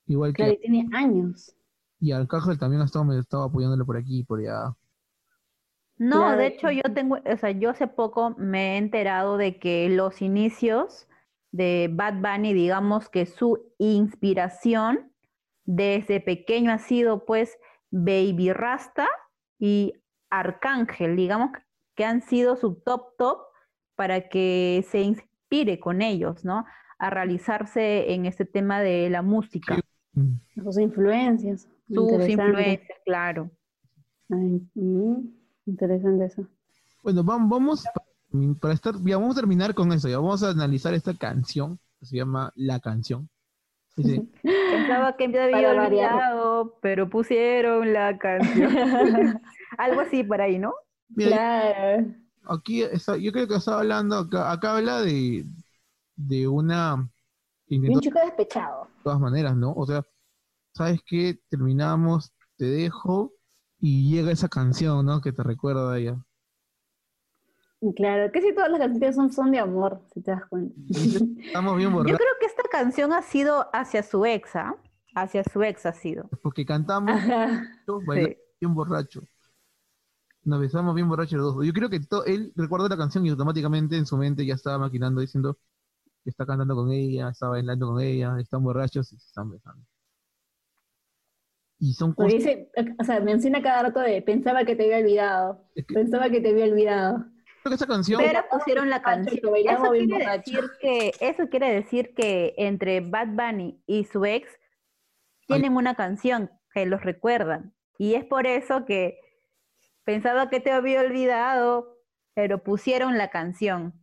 Igual 0.07 0.33
que 0.33 0.43
Claro, 0.43 0.53
y 0.53 0.59
tiene 0.59 0.89
años. 0.95 1.55
y 2.01 2.13
Arcángel 2.13 2.59
también 2.59 2.83
ha 2.83 2.85
estado, 2.85 3.05
me 3.07 3.19
estaba 3.19 3.45
apoyándole 3.47 3.85
por 3.85 3.97
aquí 3.97 4.19
y 4.21 4.25
por 4.25 4.41
allá. 4.41 4.75
No, 5.97 6.19
Claro. 6.19 6.39
de 6.39 6.47
hecho 6.47 6.71
yo 6.71 6.83
tengo, 6.95 7.17
o 7.25 7.37
sea, 7.37 7.51
yo 7.51 7.71
hace 7.71 7.89
poco 7.89 8.35
me 8.39 8.75
he 8.75 8.79
enterado 8.79 9.37
de 9.37 9.59
que 9.59 9.89
los 9.89 10.23
inicios 10.23 11.09
de 11.51 11.91
Bad 11.93 12.21
Bunny, 12.21 12.53
digamos 12.55 13.09
que 13.09 13.27
su 13.27 13.73
inspiración 13.79 15.13
desde 15.65 16.21
pequeño 16.21 16.71
ha 16.73 16.79
sido 16.79 17.25
pues 17.25 17.59
Baby 17.91 18.53
Rasta 18.53 19.09
y 19.59 19.93
Arcángel, 20.31 21.17
digamos 21.17 21.51
que 21.95 22.05
han 22.05 22.23
sido 22.23 22.57
su 22.57 22.75
top 22.77 23.17
top 23.19 23.39
para 23.97 24.29
que 24.29 24.85
se 24.89 25.01
inspire 25.01 25.81
con 25.81 26.03
ellos, 26.03 26.45
¿no? 26.45 26.65
A 26.99 27.11
realizarse 27.11 28.13
en 28.13 28.27
este 28.27 28.45
tema 28.45 28.81
de 28.81 29.09
la 29.11 29.23
música. 29.23 29.79
Sus 30.55 30.79
influencias. 30.79 31.69
sus 31.89 32.29
influencias, 32.29 32.99
claro. 33.05 33.51
Ay, 34.31 34.61
mm, 34.75 35.17
interesante 35.67 36.27
eso. 36.27 36.47
Bueno, 37.03 37.25
vamos, 37.25 37.49
vamos 37.51 37.85
pa- 37.95 38.05
para 38.61 38.75
estar, 38.75 38.95
ya 39.05 39.17
vamos 39.17 39.37
a 39.37 39.41
terminar 39.41 39.75
con 39.75 39.91
eso, 39.93 40.09
ya 40.09 40.19
vamos 40.19 40.43
a 40.43 40.51
analizar 40.51 40.93
esta 40.93 41.15
canción 41.15 41.79
que 41.99 42.07
se 42.07 42.17
llama 42.17 42.53
La 42.57 42.79
Canción. 42.79 43.29
Dice, 43.97 44.23
Pensaba 44.79 45.17
que 45.17 45.29
me 45.29 45.39
había 45.41 45.69
Para 45.69 45.83
variar. 45.83 46.13
olvidado, 46.15 46.79
pero 46.81 47.09
pusieron 47.11 47.93
la 47.93 48.19
canción. 48.19 48.71
Algo 49.79 50.01
así 50.01 50.25
por 50.25 50.41
ahí, 50.41 50.59
¿no? 50.59 50.75
mira, 51.11 51.31
claro. 51.37 52.07
aquí 52.45 52.83
está- 52.83 53.17
yo 53.17 53.33
creo 53.33 53.49
que 53.49 53.55
está 53.57 53.79
hablando, 53.79 54.17
acá, 54.19 54.53
acá 54.53 54.77
habla 54.77 55.01
de, 55.03 55.45
de 56.17 56.47
una 56.49 57.09
un 57.71 58.01
chico 58.01 58.19
despechado. 58.21 58.85
de 58.99 59.03
todas 59.05 59.21
maneras, 59.21 59.57
¿no? 59.57 59.73
O 59.75 59.87
sea, 59.87 60.03
¿sabes 60.75 61.01
qué? 61.07 61.39
Terminamos, 61.49 62.33
te 62.57 62.65
dejo 62.67 63.33
y 63.79 64.11
llega 64.11 64.33
esa 64.33 64.49
canción, 64.49 65.05
¿no? 65.07 65.21
Que 65.21 65.33
te 65.33 65.43
recuerda 65.43 65.93
a 65.93 65.99
ella. 65.99 66.17
Claro, 67.95 68.33
que 68.33 68.43
si 68.43 68.53
todas 68.53 68.71
las 68.71 68.81
canciones 68.81 69.15
son, 69.15 69.33
son 69.33 69.53
de 69.53 69.61
amor, 69.61 70.01
si 70.13 70.21
te 70.21 70.33
das 70.33 70.45
cuenta. 70.47 70.75
Estamos 70.91 71.77
bien 71.77 71.91
Yo 71.91 71.97
borrachos 71.97 72.19
creo 72.19 72.33
que 72.41 72.47
esta 72.47 72.58
canción 72.71 73.13
ha 73.13 73.23
sido 73.23 73.69
hacia 73.73 74.03
su 74.03 74.25
ex, 74.25 74.57
¿ah? 74.57 74.77
Hacia 75.15 75.43
su 75.45 75.63
ex 75.63 75.87
ha 75.87 75.93
sido. 75.93 76.29
porque 76.43 76.65
cantamos, 76.67 77.15
bailamos 78.07 78.15
Sí. 78.17 78.37
bien 78.61 78.75
borracho. 78.75 79.23
Nos 80.45 80.61
besamos 80.61 80.95
bien 80.95 81.09
borrachos 81.09 81.39
los 81.39 81.55
dos. 81.57 81.67
Yo 81.67 81.73
creo 81.73 81.91
que 81.91 82.01
él 82.27 82.53
recuerda 82.57 82.89
la 82.89 82.97
canción 82.97 83.27
y 83.27 83.31
automáticamente 83.31 83.97
en 83.97 84.07
su 84.07 84.17
mente 84.17 84.47
ya 84.47 84.55
estaba 84.55 84.79
maquinando 84.79 85.21
diciendo 85.21 85.59
que 86.25 86.31
está 86.31 86.47
cantando 86.47 86.75
con 86.75 86.91
ella, 86.93 87.29
está 87.31 87.49
bailando 87.49 87.87
con 87.89 88.01
ella, 88.01 88.37
están 88.41 88.63
borrachos 88.63 89.13
y 89.13 89.17
se 89.19 89.27
están 89.27 89.51
besando. 89.51 89.85
Y 91.81 91.93
son 91.95 92.13
cosas 92.13 92.33
dice, 92.33 92.71
o 93.01 93.05
sea, 93.05 93.21
menciona 93.21 93.63
cada 93.63 93.83
rato 93.85 94.01
de 94.01 94.21
pensaba 94.23 94.65
que 94.65 94.75
te 94.75 94.85
había 94.85 94.99
olvidado. 94.99 95.65
es 95.75 95.87
que- 95.87 95.95
Pensaba 95.95 96.29
que 96.31 96.41
te 96.41 96.51
había 96.51 96.65
olvidado. 96.65 97.25
Creo 97.69 97.79
que 97.79 97.85
esa 97.85 97.87
canción 97.87 98.21
Pero 98.23 98.45
pusieron 98.51 98.91
la 98.91 99.03
canción. 99.03 99.37
Eso 99.37 99.91
quiere, 99.91 100.39
decir 100.39 100.71
que, 100.81 101.13
eso 101.21 101.49
quiere 101.49 101.73
decir 101.73 102.15
que 102.15 102.55
entre 102.57 103.01
Bad 103.01 103.29
Bunny 103.29 103.83
y 103.87 104.05
su 104.05 104.25
ex 104.25 104.51
tienen 105.47 105.77
una 105.77 105.95
canción 105.95 106.51
que 106.73 106.87
los 106.87 107.03
recuerdan. 107.03 107.75
Y 107.99 108.15
es 108.15 108.25
por 108.25 108.47
eso 108.47 108.85
que 108.85 109.19
pensaba 110.05 110.49
que 110.49 110.61
te 110.61 110.71
había 110.71 111.01
olvidado, 111.01 111.99
pero 112.35 112.63
pusieron 112.63 113.19
la 113.19 113.31
canción. 113.31 113.95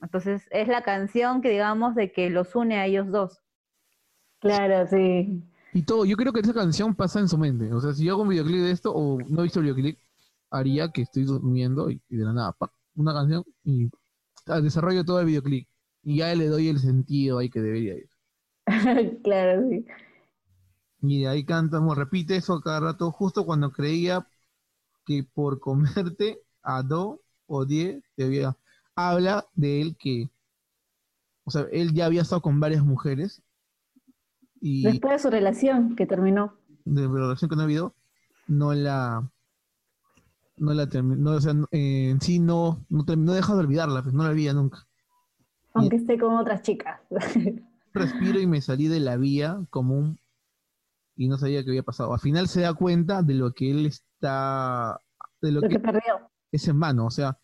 Entonces 0.00 0.42
es 0.50 0.68
la 0.68 0.82
canción 0.82 1.42
que 1.42 1.50
digamos 1.50 1.94
de 1.94 2.12
que 2.12 2.30
los 2.30 2.54
une 2.54 2.78
a 2.78 2.86
ellos 2.86 3.10
dos. 3.10 3.42
Claro, 4.40 4.86
sí. 4.88 5.42
Y 5.72 5.82
todo, 5.82 6.04
yo 6.04 6.16
creo 6.16 6.32
que 6.32 6.40
esa 6.40 6.54
canción 6.54 6.94
pasa 6.94 7.18
en 7.18 7.28
su 7.28 7.38
mente. 7.38 7.72
O 7.72 7.80
sea, 7.80 7.92
si 7.92 8.04
yo 8.04 8.12
hago 8.12 8.22
un 8.22 8.28
videoclip 8.28 8.60
de 8.60 8.70
esto 8.70 8.92
o 8.94 9.18
no 9.20 9.40
he 9.40 9.44
visto 9.44 9.58
el 9.60 9.64
videoclip, 9.64 9.98
haría 10.50 10.90
que 10.90 11.02
estoy 11.02 11.24
durmiendo 11.24 11.90
y, 11.90 12.00
de 12.08 12.24
la 12.24 12.32
nada, 12.32 12.56
una 12.94 13.12
canción 13.12 13.44
y 13.64 13.90
desarrollo 14.62 15.04
todo 15.04 15.20
el 15.20 15.26
videoclip. 15.26 15.68
Y 16.02 16.18
ya 16.18 16.34
le 16.34 16.48
doy 16.48 16.68
el 16.68 16.78
sentido 16.78 17.38
ahí 17.38 17.48
que 17.48 17.60
debería 17.60 17.94
ir. 17.94 18.08
claro, 19.22 19.68
sí. 19.68 19.84
Y 21.02 21.22
de 21.22 21.28
ahí 21.28 21.44
cantamos, 21.44 21.96
repite 21.96 22.36
eso 22.36 22.60
cada 22.60 22.80
rato, 22.80 23.10
justo 23.10 23.44
cuando 23.44 23.70
creía 23.70 24.26
que 25.04 25.22
por 25.22 25.60
comerte 25.60 26.40
a 26.62 26.82
do 26.82 27.20
o 27.46 27.64
die 27.64 28.02
te 28.16 28.24
había... 28.24 28.56
Habla 28.96 29.44
de 29.54 29.80
él 29.80 29.96
que, 29.98 30.30
o 31.42 31.50
sea, 31.50 31.66
él 31.72 31.92
ya 31.94 32.06
había 32.06 32.22
estado 32.22 32.40
con 32.42 32.60
varias 32.60 32.84
mujeres 32.84 33.42
Después 34.64 35.12
de 35.12 35.18
su 35.18 35.30
relación 35.30 35.94
que 35.94 36.06
terminó. 36.06 36.56
De 36.86 37.02
la 37.02 37.08
relación 37.08 37.50
que 37.50 37.56
no 37.56 37.62
ha 37.62 37.64
habido, 37.64 37.94
no 38.46 38.72
la. 38.72 39.30
No 40.56 40.72
la 40.72 40.88
terminó. 40.88 41.32
o 41.32 41.40
sea, 41.40 41.54
en 41.70 42.20
sí 42.20 42.38
no, 42.38 42.84
no, 42.88 43.04
terminó, 43.04 43.32
deja 43.32 43.54
de 43.54 43.60
olvidarla, 43.60 44.02
pues 44.02 44.14
no 44.14 44.22
la 44.22 44.30
olvida 44.30 44.52
nunca. 44.52 44.86
Aunque 45.74 45.96
esté 45.96 46.18
con 46.18 46.36
otras 46.36 46.62
chicas. 46.62 47.00
Respiro 47.92 48.40
y 48.40 48.46
me 48.46 48.60
salí 48.60 48.88
de 48.88 49.00
la 49.00 49.16
vía 49.16 49.60
común 49.70 50.18
y 51.16 51.28
no 51.28 51.38
sabía 51.38 51.62
qué 51.64 51.70
había 51.70 51.82
pasado. 51.82 52.12
Al 52.12 52.20
final 52.20 52.48
se 52.48 52.62
da 52.62 52.74
cuenta 52.74 53.22
de 53.22 53.34
lo 53.34 53.52
que 53.52 53.70
él 53.70 53.86
está. 53.86 55.00
De 55.40 55.52
lo, 55.52 55.60
que, 55.60 55.78
perdió. 55.78 56.30
Es 56.50 56.66
en 56.68 56.80
vano, 56.80 57.06
o 57.06 57.10
sea, 57.10 57.38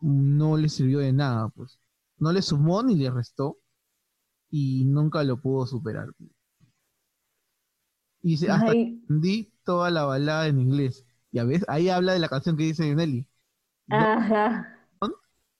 no 0.00 0.56
le 0.56 0.68
sirvió 0.68 0.98
de 0.98 1.12
nada, 1.12 1.48
pues. 1.48 1.80
No 2.18 2.32
le 2.32 2.42
sumó 2.42 2.82
ni 2.82 2.96
le 2.96 3.10
restó 3.10 3.58
y 4.50 4.84
nunca 4.84 5.22
lo 5.24 5.40
pudo 5.40 5.66
superar. 5.66 6.08
Y 8.22 8.34
hasta 8.46 8.72
entendí 8.72 9.52
toda 9.64 9.90
la 9.90 10.04
balada 10.04 10.48
en 10.48 10.60
inglés. 10.60 11.06
Ya 11.30 11.44
ves, 11.44 11.64
ahí 11.68 11.88
habla 11.88 12.12
de 12.12 12.18
la 12.18 12.28
canción 12.28 12.56
que 12.56 12.64
dice 12.64 12.94
Nelly. 12.94 13.26
Ajá. 13.90 14.74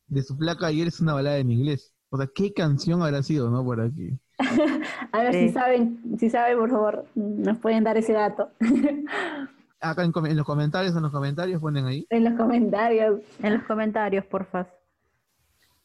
De 0.07 0.23
su 0.23 0.39
placa 0.39 0.67
ayer 0.67 0.89
es 0.89 1.01
una 1.01 1.15
balada 1.15 1.39
en 1.39 1.51
inglés. 1.51 1.95
O 2.09 2.17
sea, 2.17 2.27
¿qué 2.35 2.55
canción 2.55 3.03
habrá 3.03 3.23
sido, 3.23 3.51
no? 3.51 3.63
Por 3.63 3.81
aquí. 3.81 4.19
A 5.13 5.23
ver 5.23 5.35
si 5.35 5.51
saben, 5.51 6.17
si 6.19 6.31
saben, 6.31 6.59
por 6.59 6.71
favor, 6.71 7.05
nos 7.15 7.59
pueden 7.59 7.85
dar 7.85 7.99
ese 7.99 8.15
dato. 8.15 8.51
Acá 9.81 10.03
en, 10.03 10.37
los 10.37 10.47
comentarios, 10.47 10.97
en 10.97 11.03
los 11.03 11.13
comentarios 11.13 11.61
ponen 11.61 11.87
ahí. 11.87 12.07
En 12.11 12.25
los 12.25 12.35
comentarios. 12.35 13.21
En 13.43 13.55
los 13.55 13.63
comentarios, 13.65 14.25
porfa. 14.25 14.67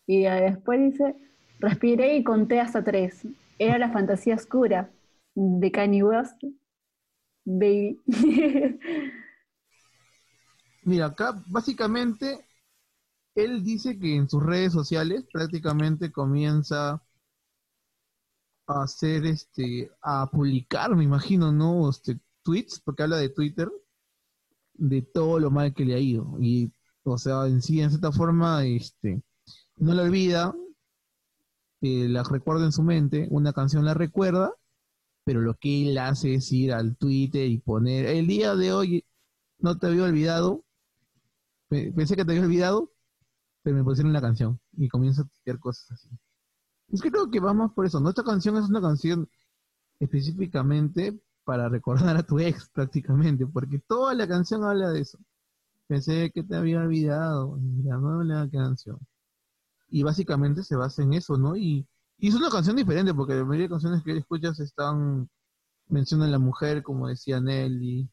Y 0.07 0.23
después 0.23 0.79
dice, 0.79 1.15
Respiré 1.63 2.17
y 2.17 2.25
conté 2.25 2.59
hasta 2.59 2.83
tres. 2.83 3.25
Era 3.57 3.77
la 3.77 3.89
fantasía 3.89 4.35
oscura 4.35 4.89
de 5.33 5.71
Kanye 5.71 6.03
West. 6.03 6.43
Baby. 7.45 8.01
Mira, 10.85 11.07
acá 11.07 11.41
básicamente 11.47 12.45
él 13.35 13.63
dice 13.63 13.99
que 13.99 14.15
en 14.15 14.29
sus 14.29 14.43
redes 14.43 14.73
sociales 14.73 15.25
prácticamente 15.31 16.11
comienza 16.11 17.01
a 18.67 18.83
hacer 18.83 19.25
este, 19.25 19.91
a 20.01 20.29
publicar, 20.29 20.95
me 20.95 21.03
imagino, 21.03 21.51
¿no? 21.51 21.89
Este, 21.89 22.19
tweets, 22.43 22.81
porque 22.81 23.03
habla 23.03 23.17
de 23.17 23.29
Twitter, 23.29 23.69
de 24.73 25.01
todo 25.01 25.39
lo 25.39 25.51
mal 25.51 25.73
que 25.73 25.85
le 25.85 25.95
ha 25.95 25.99
ido. 25.99 26.37
Y, 26.39 26.71
o 27.03 27.17
sea, 27.17 27.47
en 27.47 27.61
sí, 27.61 27.81
en 27.81 27.89
cierta 27.89 28.11
forma, 28.11 28.65
este, 28.65 29.21
no 29.77 29.93
lo 29.93 30.03
olvida, 30.03 30.55
la 31.81 32.23
recuerda 32.23 32.65
en 32.65 32.71
su 32.71 32.81
mente, 32.83 33.27
una 33.29 33.51
canción 33.53 33.83
la 33.85 33.93
recuerda, 33.93 34.53
pero 35.25 35.41
lo 35.41 35.55
que 35.55 35.89
él 35.89 35.97
hace 35.97 36.35
es 36.35 36.51
ir 36.51 36.73
al 36.73 36.97
Twitter 36.97 37.47
y 37.47 37.59
poner, 37.59 38.05
el 38.07 38.27
día 38.27 38.55
de 38.55 38.73
hoy 38.73 39.05
no 39.59 39.77
te 39.77 39.87
había 39.87 40.03
olvidado, 40.05 40.63
pensé 41.95 42.15
que 42.15 42.25
te 42.25 42.31
había 42.33 42.43
olvidado, 42.43 42.91
pero 43.63 43.75
me 43.77 43.83
pusieron 43.83 44.13
la 44.13 44.21
canción 44.21 44.59
y 44.73 44.89
comienza 44.89 45.23
a 45.23 45.25
hacer 45.25 45.59
cosas 45.59 45.91
así. 45.91 46.09
Es 46.89 47.01
que 47.01 47.11
creo 47.11 47.29
que 47.31 47.39
vamos 47.39 47.73
por 47.73 47.85
eso, 47.85 47.99
Nuestra 47.99 48.23
canción 48.23 48.57
es 48.57 48.69
una 48.69 48.81
canción 48.81 49.29
específicamente 49.99 51.19
para 51.45 51.69
recordar 51.69 52.17
a 52.17 52.23
tu 52.23 52.39
ex 52.39 52.69
prácticamente, 52.73 53.47
porque 53.47 53.79
toda 53.79 54.13
la 54.15 54.27
canción 54.27 54.63
habla 54.63 54.91
de 54.91 55.01
eso. 55.01 55.19
Pensé 55.87 56.31
que 56.31 56.43
te 56.43 56.55
había 56.55 56.79
olvidado, 56.81 57.57
mira, 57.57 57.97
no 57.97 58.23
la 58.23 58.49
canción 58.49 58.99
y 59.93 60.03
básicamente 60.03 60.63
se 60.63 60.75
basa 60.75 61.03
en 61.03 61.13
eso, 61.13 61.37
¿no? 61.37 61.55
Y, 61.55 61.87
y 62.17 62.29
es 62.29 62.35
una 62.35 62.49
canción 62.49 62.75
diferente 62.75 63.13
porque 63.13 63.35
la 63.35 63.45
mayoría 63.45 63.67
de 63.67 63.69
canciones 63.69 64.03
que 64.03 64.17
escuchas 64.17 64.59
están 64.59 65.29
mencionan 65.87 66.29
a 66.29 66.31
la 66.31 66.39
mujer, 66.39 66.83
como 66.83 67.07
decía 67.07 67.39
Nelly, 67.39 68.09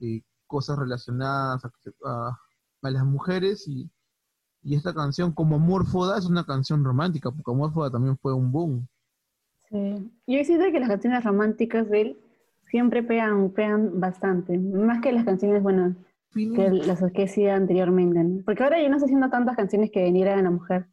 y 0.00 0.24
cosas 0.46 0.78
relacionadas 0.78 1.62
a, 2.04 2.38
las 2.82 3.04
mujeres 3.04 3.66
y, 3.66 3.90
y, 4.62 4.74
esta 4.74 4.94
canción 4.94 5.32
como 5.32 5.56
Amorfoda 5.56 6.18
es 6.18 6.26
una 6.26 6.44
canción 6.44 6.84
romántica, 6.84 7.30
porque 7.30 7.50
Amorfoda 7.50 7.90
también 7.90 8.16
fue 8.18 8.34
un 8.34 8.52
boom. 8.52 8.88
Sí, 9.68 10.10
yo 10.26 10.44
siento 10.44 10.66
que 10.72 10.80
las 10.80 10.88
canciones 10.88 11.24
románticas 11.24 11.88
de 11.90 12.00
él 12.00 12.18
siempre 12.70 13.02
pegan, 13.02 13.50
pegan 13.50 14.00
bastante, 14.00 14.58
más 14.58 15.00
que 15.00 15.12
las 15.12 15.24
canciones, 15.24 15.62
bueno, 15.62 15.94
que 16.32 16.70
las 16.70 17.02
que 17.12 17.24
hacía 17.24 17.56
anteriormente, 17.56 18.42
Porque 18.44 18.62
ahora 18.62 18.80
ya 18.80 18.88
no 18.88 18.96
está 18.96 19.06
haciendo 19.06 19.30
tantas 19.30 19.56
canciones 19.56 19.90
que 19.90 20.04
vinieran 20.04 20.38
a 20.38 20.42
la 20.42 20.50
mujer. 20.50 20.86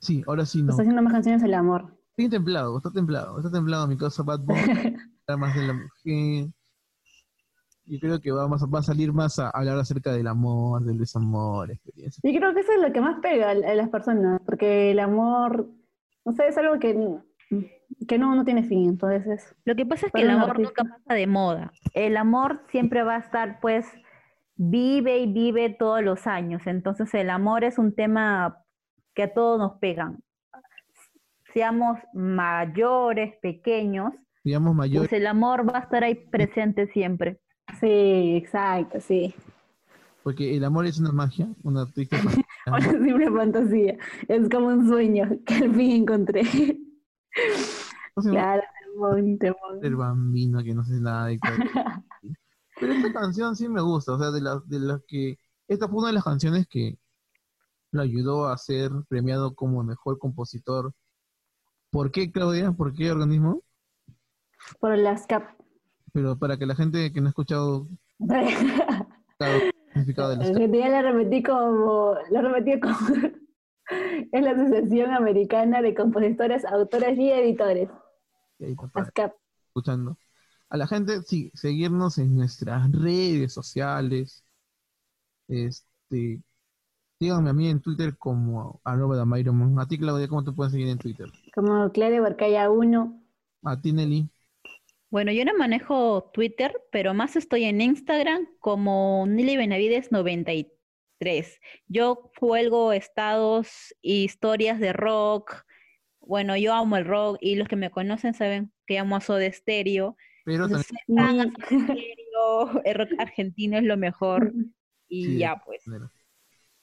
Sí, 0.00 0.22
ahora 0.26 0.44
sí 0.46 0.62
no. 0.62 0.70
Está 0.70 0.82
haciendo 0.82 1.02
más 1.02 1.12
canciones 1.12 1.42
del 1.42 1.54
amor. 1.54 1.96
Está 2.16 2.36
templado, 2.36 2.76
está 2.76 2.90
templado, 2.90 3.38
está 3.38 3.50
templado 3.50 3.86
mi 3.86 3.96
cosa 3.96 4.22
Bad 4.22 4.40
Boy, 4.40 4.56
más 5.38 5.54
de 5.54 5.66
la 5.66 5.72
mujer. 5.72 6.50
Y 7.86 8.00
creo 8.00 8.20
que 8.20 8.32
va, 8.32 8.46
va 8.46 8.78
a 8.78 8.82
salir 8.82 9.12
más 9.12 9.38
a 9.38 9.50
hablar 9.50 9.78
acerca 9.78 10.12
del 10.12 10.26
amor, 10.26 10.82
del 10.82 10.98
desamor, 10.98 11.70
experiencia. 11.70 12.20
Y 12.28 12.36
creo 12.36 12.52
que 12.52 12.60
eso 12.60 12.72
es 12.72 12.80
lo 12.80 12.92
que 12.92 13.00
más 13.00 13.20
pega 13.20 13.50
a 13.50 13.54
las 13.54 13.88
personas, 13.88 14.40
porque 14.44 14.90
el 14.90 14.98
amor, 14.98 15.68
no 16.24 16.32
sé, 16.32 16.48
es 16.48 16.58
algo 16.58 16.78
que, 16.80 16.94
que 18.08 18.18
no, 18.18 18.34
no 18.34 18.44
tiene 18.44 18.64
fin, 18.64 18.88
entonces 18.88 19.54
Lo 19.64 19.76
que 19.76 19.86
pasa 19.86 20.06
es 20.06 20.12
que 20.12 20.22
el 20.22 20.30
amor 20.30 20.58
nunca 20.58 20.82
pasa 20.84 21.14
de 21.14 21.26
moda. 21.26 21.72
El 21.94 22.16
amor 22.16 22.62
siempre 22.70 23.04
va 23.04 23.16
a 23.16 23.20
estar, 23.20 23.60
pues, 23.60 23.86
vive 24.56 25.18
y 25.18 25.32
vive 25.32 25.70
todos 25.70 26.02
los 26.02 26.26
años. 26.26 26.62
Entonces 26.66 27.12
el 27.14 27.30
amor 27.30 27.62
es 27.62 27.78
un 27.78 27.94
tema 27.94 28.58
que 29.14 29.24
a 29.24 29.34
todos 29.34 29.58
nos 29.58 29.78
pegan. 29.78 30.18
Seamos 31.54 31.98
mayores, 32.12 33.34
pequeños, 33.40 34.12
Seamos 34.42 34.74
mayores. 34.74 35.08
pues 35.08 35.20
el 35.20 35.26
amor 35.26 35.68
va 35.68 35.78
a 35.78 35.82
estar 35.82 36.04
ahí 36.04 36.14
presente 36.14 36.86
siempre. 36.88 37.40
Sí, 37.80 38.36
exacto, 38.36 39.00
sí. 39.00 39.34
Porque 40.22 40.56
el 40.56 40.64
amor 40.64 40.86
es 40.86 40.98
una 40.98 41.12
magia, 41.12 41.48
una 41.62 41.86
triste 41.86 42.16
una 42.66 42.80
simple 42.80 43.30
fantasía. 43.30 43.96
Es 44.28 44.48
como 44.48 44.68
un 44.68 44.88
sueño 44.88 45.38
que 45.44 45.54
al 45.54 45.74
fin 45.74 46.02
encontré. 46.02 46.42
claro, 48.14 48.62
el 49.82 49.96
bambino 49.96 50.62
que 50.62 50.74
no 50.74 50.84
sé 50.84 51.00
nada 51.00 51.26
de 51.26 51.38
Pero 52.80 52.92
esta 52.92 53.12
canción 53.12 53.56
sí 53.56 53.68
me 53.68 53.80
gusta, 53.80 54.14
o 54.14 54.18
sea, 54.18 54.30
de 54.30 54.40
las 54.40 54.68
de 54.68 54.80
las 54.80 55.02
que 55.06 55.38
esta 55.68 55.88
fue 55.88 55.98
una 55.98 56.08
de 56.08 56.14
las 56.14 56.24
canciones 56.24 56.66
que 56.68 56.98
lo 57.92 58.02
ayudó 58.02 58.48
a 58.48 58.58
ser 58.58 58.90
premiado 59.08 59.54
como 59.54 59.82
mejor 59.82 60.18
compositor. 60.18 60.92
¿Por 61.90 62.10
qué, 62.10 62.30
Claudia? 62.30 62.72
¿Por 62.72 62.92
qué 62.94 63.10
organismo? 63.10 63.62
Por 64.80 64.96
las 64.98 65.26
CAP. 65.26 65.55
Pero 66.16 66.38
para 66.38 66.56
que 66.56 66.64
la 66.64 66.74
gente 66.74 67.12
que 67.12 67.20
no 67.20 67.26
ha 67.26 67.28
escuchado 67.28 67.88
el 68.20 69.70
significado 69.92 70.30
de 70.30 70.36
las. 70.38 70.48
Ya 70.48 71.02
lo 71.02 71.12
repetí 71.12 71.42
como, 71.42 72.14
lo 72.30 72.40
repetí 72.40 72.80
como 72.80 72.96
es 74.32 74.42
la 74.42 74.52
Asociación 74.52 75.10
Americana 75.10 75.82
de 75.82 75.94
Compositores, 75.94 76.64
Autores 76.64 77.18
y 77.18 77.30
Editores. 77.30 77.90
Las 78.94 79.10
CAP. 79.10 79.34
Escuchando 79.66 80.16
a 80.70 80.78
la 80.78 80.86
gente, 80.86 81.20
sí, 81.20 81.50
seguirnos 81.52 82.16
en 82.16 82.34
nuestras 82.34 82.90
redes 82.92 83.52
sociales. 83.52 84.42
Este, 85.48 86.40
síganme 87.18 87.50
a 87.50 87.52
mí 87.52 87.68
en 87.68 87.82
Twitter 87.82 88.16
como 88.16 88.80
arroba 88.84 89.16
de 89.16 89.82
A 89.82 89.86
ti, 89.86 89.98
Claudia, 89.98 90.28
¿cómo 90.28 90.44
te 90.44 90.52
pueden 90.52 90.72
seguir 90.72 90.88
en 90.88 90.96
Twitter? 90.96 91.26
Como 91.54 91.92
Claudia 91.92 92.22
Barcaya 92.22 92.70
1. 92.70 93.22
A 93.64 93.80
ti, 93.82 93.92
Nelly. 93.92 94.30
Bueno, 95.08 95.30
yo 95.32 95.44
no 95.44 95.56
manejo 95.56 96.30
Twitter, 96.32 96.74
pero 96.90 97.14
más 97.14 97.36
estoy 97.36 97.64
en 97.64 97.80
Instagram 97.80 98.48
como 98.58 99.24
Nelly 99.28 99.56
Benavides 99.56 100.10
93. 100.10 101.60
Yo 101.86 102.30
cuelgo 102.38 102.92
estados 102.92 103.94
y 104.02 104.24
historias 104.24 104.80
de 104.80 104.92
rock. 104.92 105.64
Bueno, 106.20 106.56
yo 106.56 106.74
amo 106.74 106.96
el 106.96 107.04
rock 107.04 107.38
y 107.40 107.54
los 107.54 107.68
que 107.68 107.76
me 107.76 107.90
conocen 107.90 108.34
saben 108.34 108.72
que 108.84 108.98
amo 108.98 109.16
a 109.16 109.20
Soda 109.20 109.50
Stereo. 109.52 110.16
Pero 110.44 110.68
también... 110.68 111.52
el 112.84 112.94
rock 112.94 113.10
argentino 113.18 113.78
es 113.78 113.84
lo 113.84 113.96
mejor 113.96 114.52
y 115.08 115.38
ya 115.38 115.62
pues. 115.64 115.84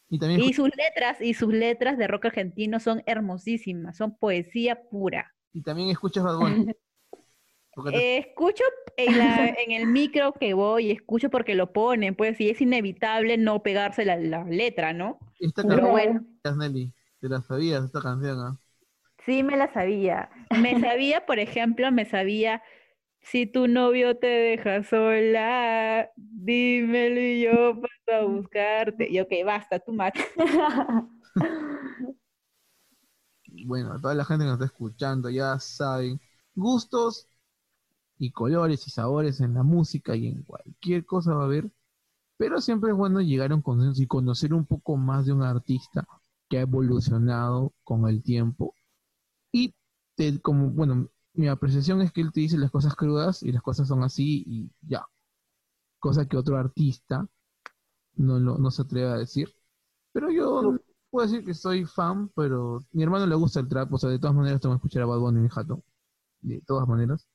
Y, 0.09 0.53
sus 0.53 0.69
letras 0.75 1.19
y 1.21 1.33
sus 1.33 1.51
letras 1.51 1.97
de 1.97 2.07
rock 2.07 2.25
argentino 2.25 2.79
son 2.79 3.01
hermosísimas, 3.05 3.97
son 3.97 4.15
poesía 4.17 4.81
pura. 4.89 5.33
Y 5.53 5.61
también 5.61 5.89
escuchas 5.89 6.23
Bad 6.23 6.37
Bunny. 6.37 6.67
Eh, 7.91 8.19
escucho 8.19 8.63
en, 8.97 9.71
el 9.71 9.87
micro 9.87 10.33
que 10.33 10.53
voy, 10.53 10.91
escucho 10.91 11.29
porque 11.29 11.55
lo 11.55 11.73
ponen, 11.73 12.15
pues 12.15 12.37
si 12.37 12.49
es 12.49 12.61
inevitable 12.61 13.37
no 13.37 13.63
pegarse 13.63 14.05
la, 14.05 14.17
letra, 14.43 14.93
¿no? 14.93 15.19
Esta 15.39 15.63
Pero 15.63 15.89
bueno. 15.89 16.23
Nelly, 16.57 16.93
¿te 17.19 17.29
la 17.29 17.41
sabías 17.41 17.83
esta 17.83 18.01
canción? 18.01 18.39
¿ah? 18.39 18.59
Sí, 19.25 19.41
me 19.41 19.57
la 19.57 19.73
sabía. 19.73 20.29
Me 20.61 20.79
sabía, 20.79 21.25
por 21.25 21.39
ejemplo, 21.39 21.91
me 21.91 22.05
sabía, 22.05 22.61
si 23.21 23.47
tu 23.47 23.67
novio 23.67 24.17
te 24.17 24.27
deja 24.27 24.83
sola, 24.83 26.11
dímelo 26.15 27.19
y 27.19 27.41
yo 27.41 27.81
paso 27.81 28.19
a 28.19 28.25
buscarte. 28.25 29.09
Y 29.09 29.19
ok, 29.19 29.31
basta, 29.45 29.79
tú 29.79 29.93
más. 29.93 30.13
bueno, 33.65 33.99
toda 33.99 34.13
la 34.13 34.25
gente 34.25 34.43
que 34.43 34.49
nos 34.49 34.55
está 34.55 34.65
escuchando 34.65 35.29
ya 35.29 35.57
saben, 35.59 36.19
gustos 36.53 37.29
y 38.17 38.31
colores 38.31 38.87
y 38.87 38.91
sabores 38.91 39.41
en 39.41 39.53
la 39.53 39.63
música 39.63 40.15
y 40.15 40.27
en 40.27 40.43
cualquier 40.43 41.05
cosa 41.05 41.33
va 41.33 41.43
a 41.43 41.45
haber, 41.45 41.71
pero 42.37 42.61
siempre 42.61 42.91
es 42.91 42.97
bueno 42.97 43.21
llegar 43.21 43.51
a 43.51 43.55
un 43.55 43.61
consenso 43.61 44.01
y 44.01 44.07
conocer 44.07 44.53
un 44.53 44.65
poco 44.65 44.97
más 44.97 45.25
de 45.25 45.33
un 45.33 45.43
artista 45.43 46.07
que 46.49 46.57
ha 46.59 46.61
evolucionado 46.61 47.73
con 47.83 48.07
el 48.07 48.23
tiempo. 48.23 48.75
Y 49.51 49.73
como, 50.41 50.69
bueno, 50.71 51.09
mi 51.33 51.47
apreciación 51.47 52.01
es 52.01 52.11
que 52.11 52.21
él 52.21 52.31
te 52.31 52.41
dice 52.41 52.57
las 52.57 52.71
cosas 52.71 52.95
crudas 52.95 53.43
y 53.43 53.51
las 53.51 53.63
cosas 53.63 53.87
son 53.87 54.03
así 54.03 54.43
y 54.47 54.71
ya. 54.81 55.05
Cosa 55.99 56.27
que 56.27 56.37
otro 56.37 56.57
artista 56.57 57.27
no, 58.15 58.39
no 58.39 58.71
se 58.71 58.81
atreve 58.83 59.09
a 59.09 59.17
decir. 59.17 59.53
Pero 60.13 60.31
yo 60.31 60.77
puedo 61.09 61.27
decir 61.27 61.45
que 61.45 61.53
soy 61.53 61.85
fan, 61.85 62.29
pero 62.35 62.85
mi 62.91 63.03
hermano 63.03 63.27
le 63.27 63.35
gusta 63.35 63.59
el 63.59 63.67
trap, 63.69 63.93
o 63.93 63.97
sea, 63.97 64.09
de 64.09 64.19
todas 64.19 64.35
maneras 64.35 64.61
tengo 64.61 64.75
que 64.75 64.77
escuchar 64.79 65.03
a 65.03 65.05
Bad 65.07 65.19
Bunny 65.19 65.39
y 65.39 65.43
mi 65.43 65.49
jato. 65.49 65.83
De 66.41 66.61
todas 66.61 66.87
maneras 66.87 67.27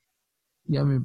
ya 0.69 0.85
me, 0.85 1.03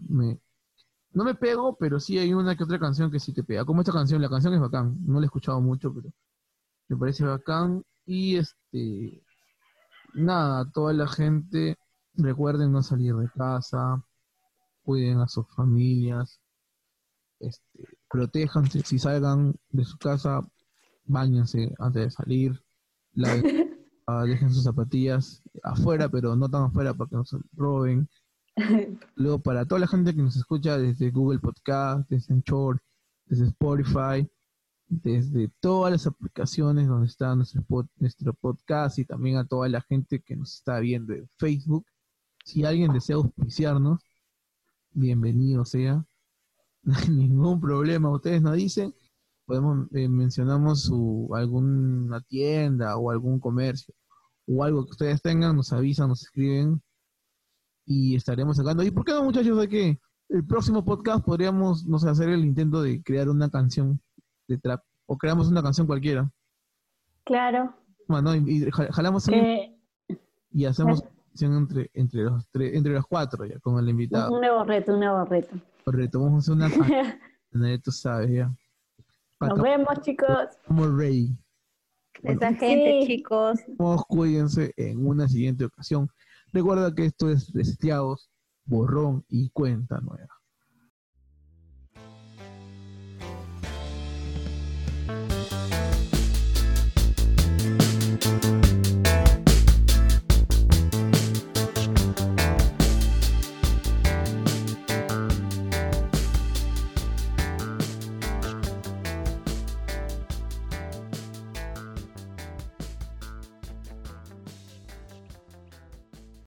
no 1.13 1.25
me 1.25 1.35
pego, 1.35 1.77
pero 1.77 1.99
sí 1.99 2.19
hay 2.19 2.35
una 2.35 2.57
que 2.57 2.65
otra 2.65 2.79
canción 2.79 3.11
que 3.11 3.19
sí 3.19 3.33
te 3.33 3.43
pega. 3.43 3.65
Como 3.65 3.81
esta 3.81 3.93
canción, 3.93 4.21
la 4.21 4.29
canción 4.29 4.55
es 4.55 4.61
bacán, 4.61 4.97
no 5.07 5.21
la 5.21 5.25
he 5.25 5.27
escuchado 5.27 5.61
mucho, 5.61 5.93
pero 5.93 6.13
me 6.89 6.97
parece 6.97 7.25
bacán. 7.25 7.83
Y 8.05 8.37
este, 8.37 9.23
nada, 10.15 10.71
toda 10.73 10.93
la 10.93 11.09
gente, 11.09 11.77
recuerden 12.15 12.73
no 12.73 12.83
salir 12.83 13.15
de 13.17 13.29
casa, 13.31 14.05
cuiden 14.83 15.21
a 15.21 15.29
sus 15.29 15.47
familias, 15.55 16.41
este, 17.41 17.85
protéjanse, 18.11 18.83
si 18.83 18.99
salgan 18.99 19.55
de 19.71 19.85
su 19.85 19.97
casa, 19.97 20.43
bañense 21.07 21.75
antes 21.79 22.05
de 22.05 22.11
salir, 22.11 22.65
ah, 24.07 24.25
dejen 24.25 24.53
sus 24.53 24.65
zapatillas 24.65 25.43
afuera, 25.63 26.11
pero 26.11 26.37
no 26.37 26.51
tan 26.51 26.65
afuera 26.65 26.93
para 26.93 27.09
que 27.09 27.17
no 27.17 27.25
se 27.25 27.39
roben 27.55 28.09
Luego, 29.17 29.41
para 29.41 29.67
toda 29.67 29.81
la 29.81 29.87
gente 29.87 30.15
que 30.15 30.23
nos 30.23 30.37
escucha 30.37 30.79
desde 30.79 31.11
Google 31.11 31.41
Podcast, 31.41 32.09
desde 32.09 32.35
Anchor, 32.35 32.81
desde 33.27 33.47
Spotify, 33.47 34.29
desde 34.87 35.49
todas 35.61 35.93
las 35.93 36.07
aplicaciones 36.07 36.87
donde 36.87 37.07
está 37.07 37.35
nuestro, 37.35 38.35
podcast 38.35 38.99
y 38.99 39.05
también 39.05 39.39
a 39.39 39.47
toda 39.47 39.69
la 39.69 39.81
gente 39.81 40.21
que 40.21 40.37
nos 40.37 40.55
está 40.55 40.79
viendo 40.79 41.15
en 41.15 41.29
Facebook. 41.37 41.85
Si 42.45 42.65
alguien 42.65 42.93
desea 42.93 43.17
auspiciarnos, 43.17 44.01
bienvenido 44.93 45.65
sea. 45.65 46.05
No 46.87 46.95
hay 46.99 47.09
ningún 47.09 47.61
problema. 47.63 48.11
Ustedes 48.11 48.43
nos 48.43 48.57
dicen, 48.57 48.95
podemos 49.47 49.89
eh, 49.95 50.07
mencionamos 50.07 50.83
su, 50.83 51.31
alguna 51.35 52.21
tienda 52.21 52.99
o 52.99 53.11
algún 53.11 53.41
comercio 53.41 53.95
o 54.47 54.63
algo 54.63 54.85
que 54.85 54.91
ustedes 54.91 55.23
tengan, 55.23 55.57
nos 55.57 55.73
avisan, 55.73 56.09
nos 56.09 56.23
escriben 56.25 56.83
y 57.87 58.17
estaremos 58.17 58.57
sacando. 58.57 58.83
¿Y 58.83 58.91
por 58.91 59.05
qué 59.05 59.13
no, 59.13 59.25
muchachos? 59.25 59.59
De 59.59 59.69
que 59.69 59.99
el 60.29 60.45
próximo 60.47 60.85
podcast 60.85 61.25
podríamos, 61.25 61.87
no 61.87 61.99
sé, 61.99 62.09
hacer 62.09 62.29
el 62.29 62.45
intento 62.45 62.83
de 62.83 63.03
crear 63.03 63.29
una 63.29 63.51
canción 63.51 64.01
de 64.49 64.59
trap 64.59 64.83
o 65.07 65.17
creamos 65.19 65.49
una 65.49 65.63
canción 65.63 65.87
cualquiera. 65.87 66.31
Claro. 67.25 67.75
Bueno, 68.09 68.35
y, 68.35 68.71
jalamos 68.71 69.29
y 70.51 70.65
hacemos 70.67 71.01
una 71.01 71.11
canción 71.29 71.57
entre, 71.57 71.91
entre, 71.95 72.23
los 72.23 72.49
tres, 72.51 72.75
entre 72.75 72.93
los 72.93 73.07
cuatro 73.07 73.45
ya, 73.45 73.59
con 73.61 73.79
el 73.79 73.89
invitado. 73.89 74.33
Un 74.33 74.41
nuevo 74.41 74.65
reto, 74.65 74.95
un 74.95 75.01
nuevo 75.01 75.25
reto. 75.25 75.57
Reto, 75.87 76.21
vamos 76.21 76.49
a 76.49 76.53
hacer 76.53 76.55
una 76.55 76.71
canción, 76.71 77.81
tú 77.83 77.91
sabes 77.91 78.31
ya. 78.31 78.55
Nos 79.41 79.61
vemos, 79.61 80.01
chicos. 80.03 80.49
Como 80.67 80.87
rey. 80.97 81.37
Esa 82.23 82.55
gente, 82.55 83.07
chicos. 83.07 83.61
Cuídense 84.09 84.73
en 84.77 85.07
una 85.07 85.29
siguiente 85.29 85.67
ocasión. 85.67 86.09
Recuerda 86.55 86.95
que 86.95 87.05
esto 87.07 87.29
es 87.31 87.53
Reseteados, 87.53 88.31
Borrón 88.65 89.25
y 89.29 89.51
Cuenta 89.51 90.01
Nueva. 90.01 90.34